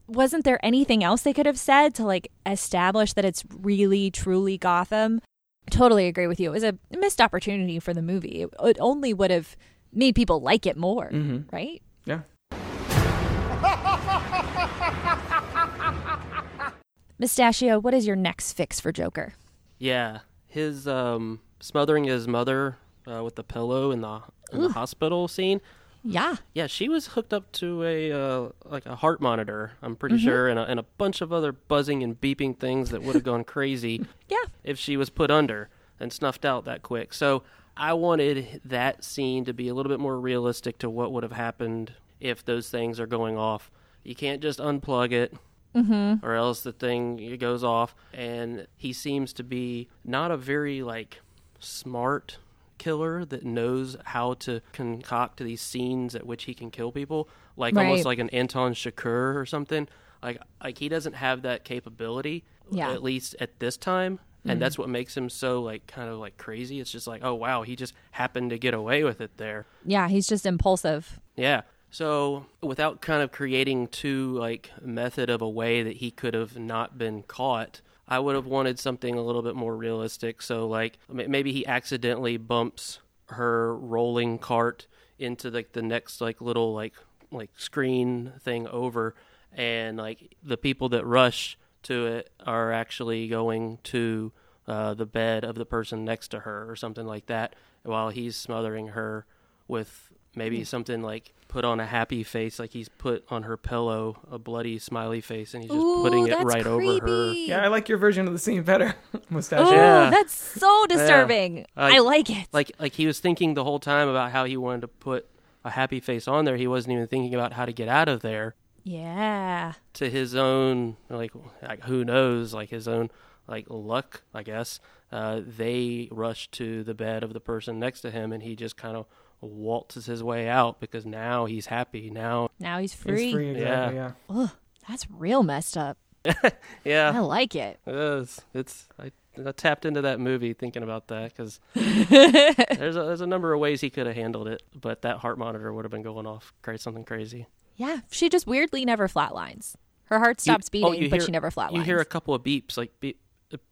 [0.10, 4.58] Wasn't there anything else they could have said to like establish that it's really truly
[4.58, 5.22] Gotham?
[5.70, 6.50] Totally agree with you.
[6.50, 8.42] It was a missed opportunity for the movie.
[8.42, 9.56] It, it only would have
[9.94, 11.12] made people like it more,
[11.52, 11.82] right?
[12.06, 12.22] Yeah.
[17.20, 19.34] Mustachio, what is your next fix for Joker?
[19.78, 25.28] Yeah, his um, smothering his mother uh, with the pillow in the in the hospital
[25.28, 25.62] scene
[26.04, 26.38] Yeah.
[26.54, 29.74] Yeah, she was hooked up to a uh, like a heart monitor.
[29.82, 33.02] I'm pretty sure, and a, and a bunch of other buzzing and beeping things that
[33.04, 34.38] would have gone crazy Yeah.
[34.64, 37.14] if she was put under and snuffed out that quick.
[37.14, 37.44] So
[37.76, 41.34] I wanted that scene to be a little bit more realistic to what would have
[41.34, 43.70] happened if those things are going off.
[44.04, 45.34] You can't just unplug it.
[45.76, 46.26] Mm-hmm.
[46.26, 51.20] Or else the thing goes off, and he seems to be not a very like
[51.60, 52.38] smart
[52.80, 57.76] killer that knows how to concoct these scenes at which he can kill people, like
[57.76, 57.86] Right.
[57.86, 59.88] almost like an Anton Chigurh or something.
[60.24, 62.92] Like like he doesn't have that capability, Yeah.
[62.92, 64.60] at least at this time, and mm-hmm.
[64.60, 66.80] that's what makes him so like kind of like crazy.
[66.80, 69.66] It's just like, oh wow, he just happened to get away with it there.
[69.86, 70.08] Yeah.
[70.10, 71.20] He's just impulsive.
[71.36, 71.62] Yeah.
[71.92, 76.58] So without kind of creating too like method of a way that he could have
[76.58, 80.42] not been caught, I would have wanted something a little bit more realistic.
[80.42, 84.88] So like maybe he accidentally bumps her rolling cart
[85.20, 86.94] into like the next like little like
[87.32, 89.14] like screen thing over
[89.54, 94.32] and like the people that rush to it are actually going to
[94.68, 98.36] uh, the bed of the person next to her or something like that while he's
[98.36, 99.26] smothering her
[99.68, 100.09] with
[100.40, 104.38] maybe something like put on a happy face like he's put on her pillow a
[104.40, 107.46] bloody smiley face and he's just Ooh, putting it that's right over her creepy.
[107.50, 108.96] Yeah, I like your version of the scene better.
[109.30, 109.60] Mustache.
[109.64, 110.10] Oh, Yeah.
[110.10, 111.66] that's so disturbing.
[111.76, 112.48] Like- I like it.
[112.52, 115.28] like like he was thinking the whole time about how he wanted to put
[115.66, 118.22] a happy face on there he wasn't even thinking about how to get out of
[118.22, 119.74] there yeah.
[119.94, 123.10] to his own like like who knows like his own
[123.48, 124.80] like luck i guess
[125.12, 128.78] uh, they rush to the bed of the person next to him and he just
[128.78, 129.06] kind of
[129.42, 133.32] waltzes his way out because now he's happy now Now he's He's free.
[133.32, 134.12] free, exactly, Yeah.
[134.30, 134.36] yeah.
[134.44, 134.50] Ugh,
[134.88, 135.98] that's real messed up.
[136.84, 137.80] yeah I like it.
[137.86, 138.42] It is.
[138.54, 139.12] It's I,
[139.46, 143.60] I tapped into that movie thinking about that because there's a, there's a number of
[143.60, 146.54] ways he could have handled it, but that heart monitor would have been going off
[146.62, 147.48] crazy something crazy.
[147.78, 148.02] Yeah.
[148.12, 149.76] She just weirdly never flatlines.
[150.06, 151.76] Her heart stops You- oh, beating, you but hear- she never flatlines.
[151.76, 153.20] You hear a couple of beeps, like beep,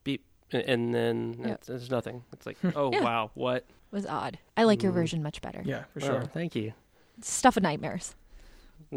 [0.05, 1.53] beep, and- and then Yeah.
[1.55, 2.23] it's, there's nothing.
[2.31, 3.03] It's like, oh Yeah.
[3.03, 3.65] wow, what?
[3.91, 4.37] Was odd.
[4.55, 4.83] I like Mm.
[4.83, 5.61] your version much better.
[5.65, 6.21] Yeah, for Oh, sure.
[6.33, 6.73] thank you.
[7.21, 8.15] Stuff of nightmares.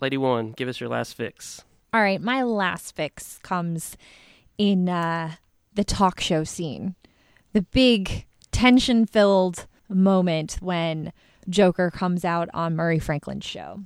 [0.00, 1.64] Lady One, give us your last fix.
[1.92, 3.96] All right, my last fix comes
[4.58, 5.32] in uh,
[5.74, 6.94] the talk show scene.
[7.52, 11.12] The big tension filled moment when
[11.48, 13.80] Joker comes out on Murray Franklin's show.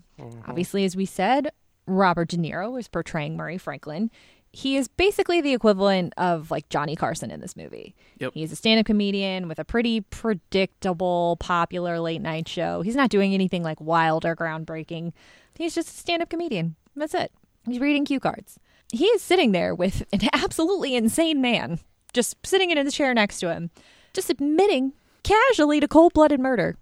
[0.49, 1.51] Obviously, as we said,
[1.87, 4.11] Robert De Niro is portraying Murray Franklin.
[4.59, 7.94] He is basically the equivalent of like Johnny Carson in this movie.
[8.18, 8.33] Yep.
[8.35, 12.83] He's a stand up comedian with a pretty predictable, popular late night show.
[12.83, 15.12] He's not doing anything like wild or groundbreaking.
[15.55, 16.75] He's just a stand up comedian.
[16.97, 17.31] That's it.
[17.66, 18.59] He's reading cue cards.
[18.92, 21.79] He is sitting there with an absolutely insane man
[22.12, 23.71] just sitting in his chair next to him,
[24.12, 24.92] just admitting
[25.23, 26.77] casually to cold blooded murder.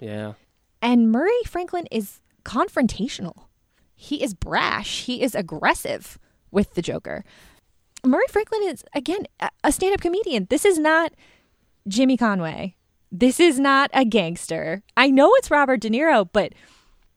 [0.00, 0.32] Yeah,
[0.80, 3.44] And Murray Franklin is confrontational.
[3.94, 5.02] He is brash.
[5.02, 6.18] He is aggressive
[6.50, 7.24] with the Joker.
[8.04, 10.46] Murray Franklin is, again, a- stand up comedian.
[10.50, 11.12] This is not
[11.86, 12.76] Jimmy Conway.
[13.12, 14.82] This is not a gangster.
[14.96, 16.52] I know it's Robert De Niro, but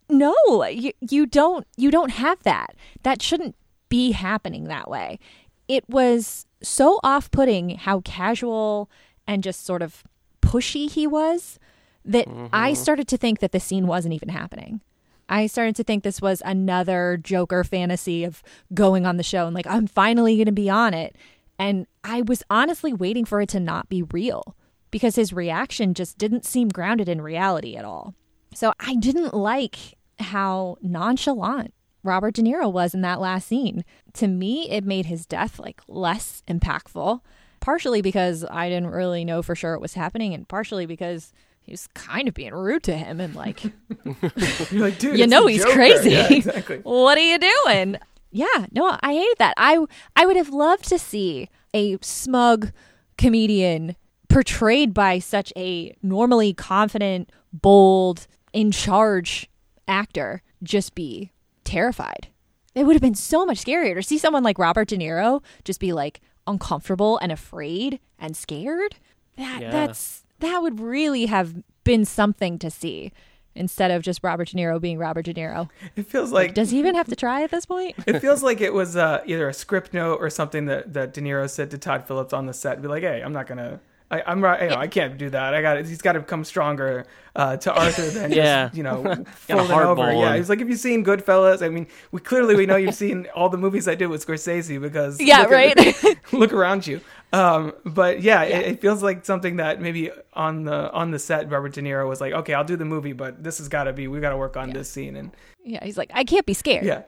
[0.10, 0.34] no,
[0.66, 2.76] you, you don't you don't have that.
[3.04, 3.56] That shouldn't
[3.90, 5.20] be happening that way.
[5.68, 8.90] It was so off-putting how casual
[9.28, 10.04] and just sort of
[10.42, 11.60] pushy he was
[12.04, 12.82] that I mm-hmm.
[12.82, 14.82] started to think that the scene wasn't even happening.
[15.30, 19.56] I started to think this was another Joker fantasy of going on the show and
[19.56, 21.16] like I'm finally going to be on it.
[21.58, 24.56] And I was honestly waiting for it to not be real
[24.92, 28.14] because his reaction just didn't seem grounded in reality at all.
[28.54, 29.78] So I didn't like
[30.20, 33.84] how nonchalant Robert De Niro was in that last scene.
[34.14, 37.22] To me, it made his death like less impactful,
[37.60, 41.72] partially because I didn't really know for sure it was happening, and partially because he
[41.72, 43.64] was kind of being rude to him and like,
[44.72, 45.76] You're like, dude, you know he's Joker.
[45.76, 46.12] crazy.
[46.12, 46.78] Yeah, exactly.
[46.84, 47.98] what are you doing?
[48.32, 49.54] Yeah, no, I hated that.
[49.58, 49.84] I
[50.16, 52.72] I would have loved to see a smug
[53.18, 53.96] comedian
[54.28, 59.50] portrayed by such a normally confident, bold, in charge
[59.88, 61.32] actor just be
[61.64, 62.28] terrified.
[62.76, 65.80] It would have been so much scarier to see someone like Robert De Niro just
[65.80, 68.96] be like uncomfortable and afraid and scared.
[69.38, 69.72] That Yeah.
[69.72, 73.12] that's that would really have been something to see
[73.56, 75.70] instead of just Robert De Niro being Robert De Niro.
[75.96, 77.96] It feels like Does he even have to try at this point?
[78.08, 81.22] it feels like it was uh, either a script note or something that, that De
[81.22, 82.82] Niro said to Todd Phillips on the set.
[82.82, 83.80] Be like, hey, I'm not gonna
[84.12, 84.62] I, I'm right.
[84.64, 85.56] You know, I can't do that.
[85.56, 85.86] I got.
[85.86, 88.66] He's got to come stronger uh, to Arthur than Yeah.
[88.66, 89.02] just you know
[89.34, 90.14] folding hardball over.
[90.14, 91.66] Yeah, he's like, have you seen Goodfellas?
[91.66, 94.80] I mean, we clearly we know you've seen all the movies I did with Scorsese
[94.80, 96.18] because Yeah, look at- right?
[96.34, 97.02] look around you.
[97.34, 101.50] Um, but yeah, It, it feels like something that maybe on the on the set,
[101.50, 103.94] Robert De Niro was like, okay, I'll do the movie, but this has got to
[103.94, 105.32] be we got to work on this scene and
[105.66, 106.86] yeah, he's like, I can't be scared.
[106.86, 107.04] yeah.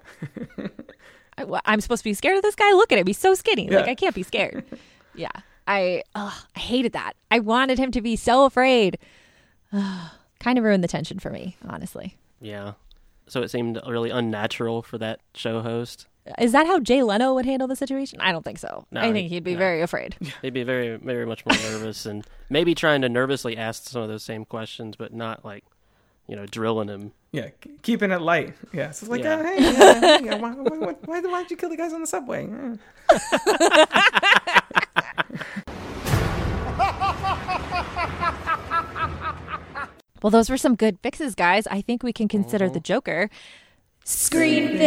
[1.38, 2.72] I, am supposed to be scared of this guy.
[2.72, 3.70] Look at him; he's so skinny.
[3.70, 4.64] Like I can't be scared.
[5.16, 5.32] yeah,
[5.68, 7.14] I, ugh, I hated that.
[7.30, 8.98] I wanted him to be so afraid.
[10.40, 12.18] kind of ruined the tension for me, honestly.
[12.40, 12.74] Yeah.
[13.28, 16.08] So it seemed really unnatural for that show host.
[16.40, 18.20] Is that how Jay Leno would handle the situation?
[18.20, 18.86] I don't think so.
[18.92, 19.60] No, I think he'd be no.
[19.60, 20.16] very afraid.
[20.42, 24.10] He'd be very, very much more nervous and maybe trying to nervously ask some of
[24.10, 25.64] those same questions, but not like,
[26.28, 27.12] you know, drilling him.
[27.32, 27.50] Yeah,
[27.84, 28.56] keeping it light.
[28.74, 29.36] Yeah, so it's like, Yeah.
[29.36, 32.02] uh, hey, yeah, yeah, why, why, why, why, why did you kill the guys on
[32.02, 32.48] the subway?
[40.22, 41.68] Well, those were some good fixes, guys.
[41.68, 42.74] I think we can consider Mm-hmm.
[42.74, 43.30] the Joker
[44.06, 44.86] screen fixed.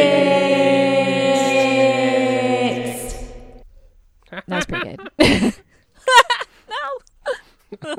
[4.31, 5.11] that was pretty good.
[7.85, 7.97] no.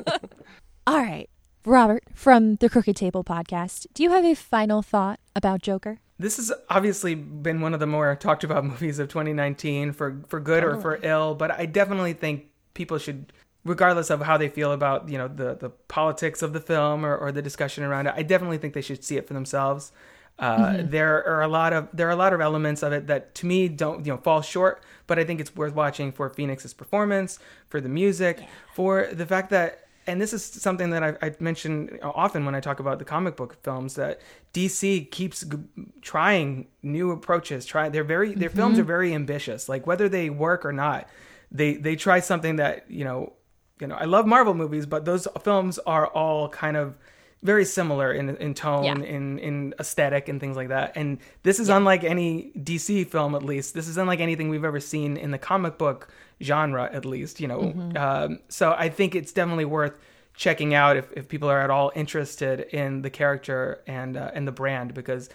[0.88, 1.30] All right,
[1.66, 3.86] Robert from the Crooked Table podcast.
[3.94, 6.00] Do you have a final thought about Joker?
[6.18, 10.40] This has obviously been one of the more talked about movies of 2019 for for
[10.40, 10.82] good or oh.
[10.82, 13.34] for ill, but I definitely think people should
[13.66, 17.16] regardless of how they feel about, you know, the the politics of the film or,
[17.16, 19.92] or the discussion around it, I definitely think they should see it for themselves.
[20.40, 23.36] Uh, There are a lot of there are a lot of elements of it that
[23.36, 26.74] to me don't you know fall short, but I think it's worth watching for Phoenix's
[26.74, 28.40] performance, for the music,
[28.74, 32.62] for the fact that and this is something that I, I mention often when I
[32.62, 34.22] talk about the comic book films that
[34.54, 35.58] DC keeps g-
[36.02, 37.66] trying new approaches.
[37.66, 39.70] Try they're very their films are very ambitious.
[39.70, 41.08] Like whether they work or not,
[41.52, 43.34] they they try something that you know
[43.80, 46.98] you know I love Marvel movies, but those films are all kind of
[47.42, 48.94] very similar in in tone, Yeah.
[48.96, 50.94] in in aesthetic, and things like that.
[50.96, 53.74] And this is unlike any DC film, at least.
[53.74, 56.10] This is unlike anything we've ever seen in the comic book
[56.42, 57.40] genre, at least.
[57.40, 59.94] You know, um, so I think it's definitely worth
[60.36, 64.48] checking out if, if people are at all interested in the character and uh, and
[64.48, 65.30] the brand because.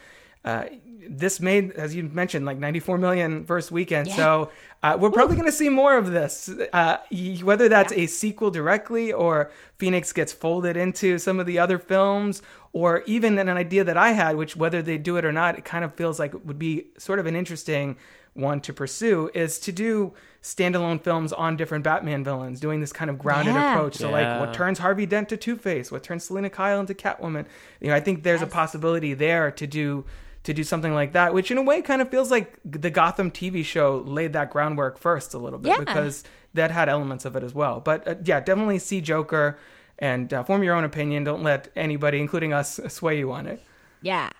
[0.44, 0.66] Uh,
[1.08, 4.10] this made, as you mentioned, like 94 million first weekend.
[4.10, 4.50] So
[4.82, 6.50] uh, we're probably going to see more of this.
[6.72, 6.98] Uh,
[7.42, 12.42] whether that's a sequel directly or Phoenix gets folded into some of the other films,
[12.72, 15.64] or even an idea that I had, which whether they do it or not, it
[15.64, 17.96] kind of feels like it would be sort of an interesting
[18.34, 23.08] one to pursue, is to do standalone films on different Batman villains, doing this kind
[23.08, 23.70] of grounded Yeah.
[23.70, 23.94] approach.
[23.94, 25.92] So, like, what turns Harvey Dent to Two Face?
[25.92, 27.46] What turns Selina Kyle into Catwoman?
[27.80, 30.04] You know, I think there's a possibility there to do
[30.44, 33.30] to do something like that, which in a way kind of feels like the Gotham
[33.30, 35.78] TV show laid that groundwork first a little bit Yeah.
[35.80, 36.22] because
[36.54, 37.80] that had elements of it as well.
[37.80, 39.58] But uh, yeah, definitely see Joker
[39.98, 41.24] and uh, form your own opinion.
[41.24, 43.62] Don't let anybody, including us, sway you on it.
[44.02, 44.30] Yeah.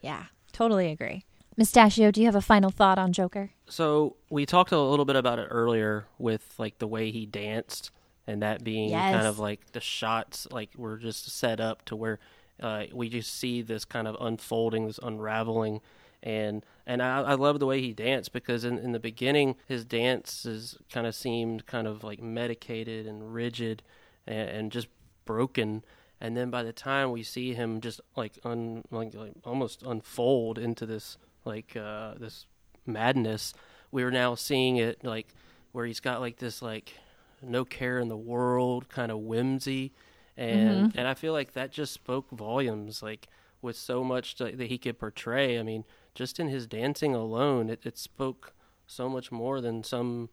[0.00, 0.24] Yeah.
[0.52, 1.24] Totally agree.
[1.56, 3.50] Mustachio, do you have a final thought on Joker?
[3.68, 7.90] So we talked a little bit about it earlier with like the way he danced
[8.26, 9.14] and that being Yes.
[9.14, 12.18] kind of like the shots like were just set up to where
[12.60, 15.80] uh, we just see this kind of unfolding, this unraveling,
[16.22, 19.84] and and I, I love the way he danced because in, in the beginning his
[19.84, 23.82] dances kind of seemed kind of like medicated and rigid
[24.26, 24.88] and, and just
[25.24, 25.84] broken.
[26.20, 30.58] And then by the time we see him just like un like, like almost unfold
[30.58, 32.46] into this like uh, this
[32.84, 33.54] madness,
[33.90, 35.28] we're now seeing it like
[35.72, 36.94] where he's got like this like
[37.42, 39.92] no care in the world kind of whimsy
[40.40, 40.98] and mm-hmm.
[40.98, 43.28] and I feel like that just spoke volumes like
[43.60, 45.58] with so much that that he could portray.
[45.58, 45.84] I mean
[46.14, 48.54] just in his dancing alone it, it spoke
[48.86, 50.30] so much more than some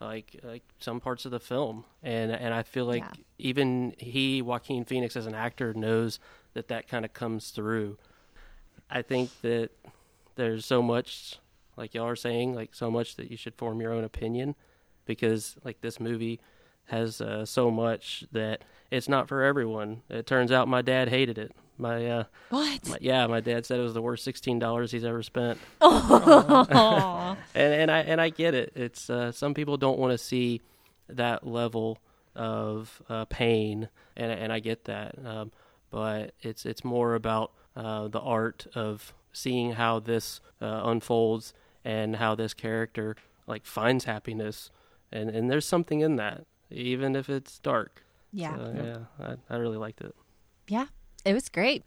[0.00, 1.84] like like some parts of the film.
[2.02, 3.24] And and I feel like Yeah.
[3.38, 6.20] even he Joaquin Phoenix as an actor knows
[6.54, 7.98] that that kind of comes through.
[8.88, 9.70] I think that
[10.36, 11.40] there's so much
[11.76, 14.54] like y'all are saying like so much that you should form your own opinion
[15.04, 16.38] because like this movie
[16.88, 21.38] has uh, so much that it's not for everyone it turns out my dad hated
[21.38, 22.88] it my uh What?
[22.88, 27.36] my, yeah my dad said it was the worst $16 he's ever spent Aw.
[27.54, 28.72] and and I and I get it.
[28.74, 30.60] It's uh, some people don't want to see
[31.08, 31.98] that level
[32.34, 35.14] of uh, pain, and and I get that.
[35.24, 35.52] Um,
[35.90, 42.16] but it's it's more about uh, the art of seeing how this uh, unfolds and
[42.16, 43.16] how this character
[43.46, 44.70] like finds happiness,
[45.12, 48.04] and and there's something in that, even if it's dark.
[48.32, 48.56] yeah.
[48.56, 50.14] So, yeah, I, I really liked it.
[50.68, 50.86] Yeah.
[51.24, 51.84] It was great.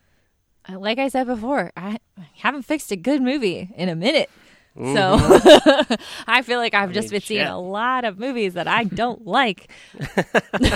[0.69, 4.29] Uh, Like I said before, I I haven't fixed a good movie in a minute.
[4.75, 5.17] So
[6.27, 9.25] I feel like I've just mean, been seeing a lot of movies that I don't
[9.39, 9.69] like.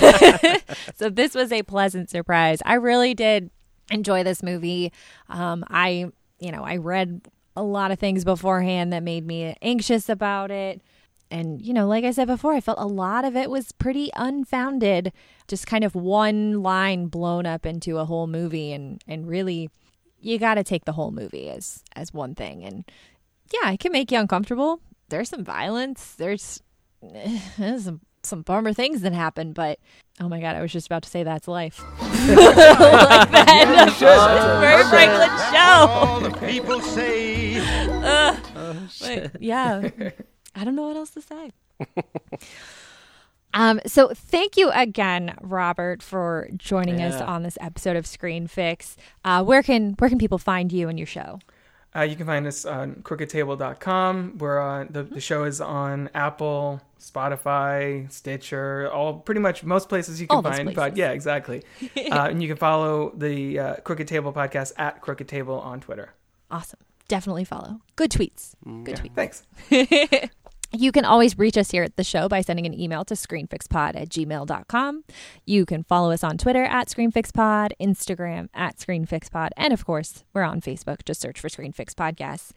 [0.96, 2.60] so this was a pleasant surprise.
[2.64, 3.50] I really did
[3.90, 4.92] enjoy this movie.
[5.28, 7.22] Um, I, you know, I read
[7.56, 10.82] a lot of things beforehand that made me anxious about it.
[11.30, 14.10] And, you know, like I said before, I felt a lot of it was pretty
[14.14, 15.12] unfounded,
[15.48, 19.70] just kind of one line blown up into a whole movie and, and really
[20.20, 22.84] you got to take the whole movie as as one thing and
[23.52, 24.80] yeah, it can make you uncomfortable.
[25.08, 26.14] There's some violence.
[26.16, 26.62] There's,
[27.58, 29.78] there's some some bummer things that happen, but
[30.20, 31.82] oh my god, I was just about to say that's life.
[32.00, 32.36] like
[33.30, 33.86] that.
[33.88, 35.86] It's a very Franklin show.
[35.88, 37.36] All the people say.
[39.00, 39.88] But, yeah,
[40.56, 41.52] I don't know what else to say.
[43.54, 48.98] Um, so thank you again, Robert, for joining us on this episode of Screen Fix.
[49.24, 51.38] Uh, where can where can people find you and your show?
[51.94, 54.36] Uh, you can find us on crookedtable.com.
[54.36, 60.20] Where uh, the the show is on Apple, Spotify, Stitcher, all pretty much most places
[60.20, 60.74] you can All find.
[60.74, 61.62] But yeah, exactly.
[61.96, 66.12] uh, and you can follow the uh, Crooked Table podcast at Crooked Table on Twitter.
[66.50, 66.80] Awesome.
[67.08, 67.80] Definitely follow.
[67.94, 68.54] Good tweets.
[68.84, 69.14] Good tweets.
[69.70, 70.30] Thanks.
[70.72, 73.96] You can always reach us here at the show by sending an email to screenfixpod
[73.96, 75.04] at gmail.com.
[75.44, 80.42] You can follow us on Twitter at screenfixpod, Instagram at screenfixpod, and of course, we're
[80.42, 81.04] on Facebook.
[81.04, 82.50] Just search for Screenfix Podcasts.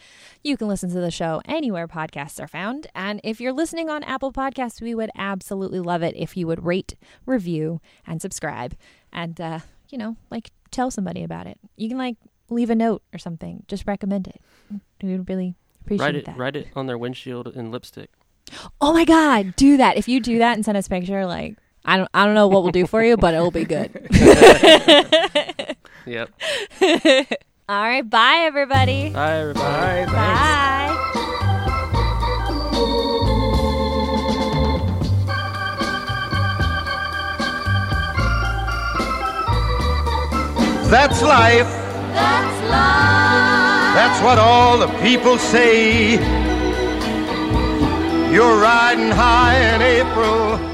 [0.44, 2.88] You can listen to the show anywhere podcasts are found.
[2.96, 6.66] And if you're listening on Apple Podcasts, we would absolutely love it if you would
[6.66, 6.96] rate,
[7.26, 8.76] review, and subscribe.
[9.14, 11.60] And, uh, you know, like tell somebody about it.
[11.78, 12.18] You can, like,
[12.50, 13.64] leave a note or something.
[13.68, 14.42] Just recommend it.
[15.02, 15.56] We would really
[15.96, 16.38] appreciate Write it, that.
[16.38, 18.10] write it on their windshield in lipstick.
[18.82, 19.98] Oh my god, do that.
[19.98, 22.48] If you do that and send us a picture, like I don't I don't know
[22.48, 24.08] what we'll do for you, but it'll be good.
[26.06, 26.30] Yep.
[27.70, 29.12] All right, bye everybody.
[29.12, 30.06] Bye, everybody.
[30.08, 30.12] Bye.
[30.12, 30.96] Bye.
[40.90, 41.68] That's life.
[42.14, 43.49] That's life.
[44.02, 46.14] That's what all the people say.
[48.34, 50.69] You're riding high in April.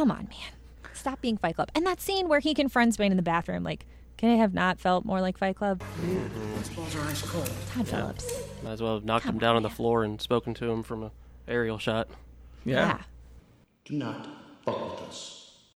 [0.00, 0.52] Come on, man.
[0.94, 1.68] Stop being Fight Club.
[1.74, 3.84] And that scene where he confronts Wayne in the bathroom, like,
[4.16, 5.82] can it have not felt more like Fight Club?
[7.70, 8.42] Todd Phillips.
[8.62, 11.02] Might as well have knocked him down on the floor and spoken to him from
[11.02, 11.10] a
[11.46, 12.08] aerial shot.
[12.64, 12.76] Yeah.
[12.76, 13.02] yeah.
[13.84, 14.26] Do not
[14.64, 15.39] fuck with us.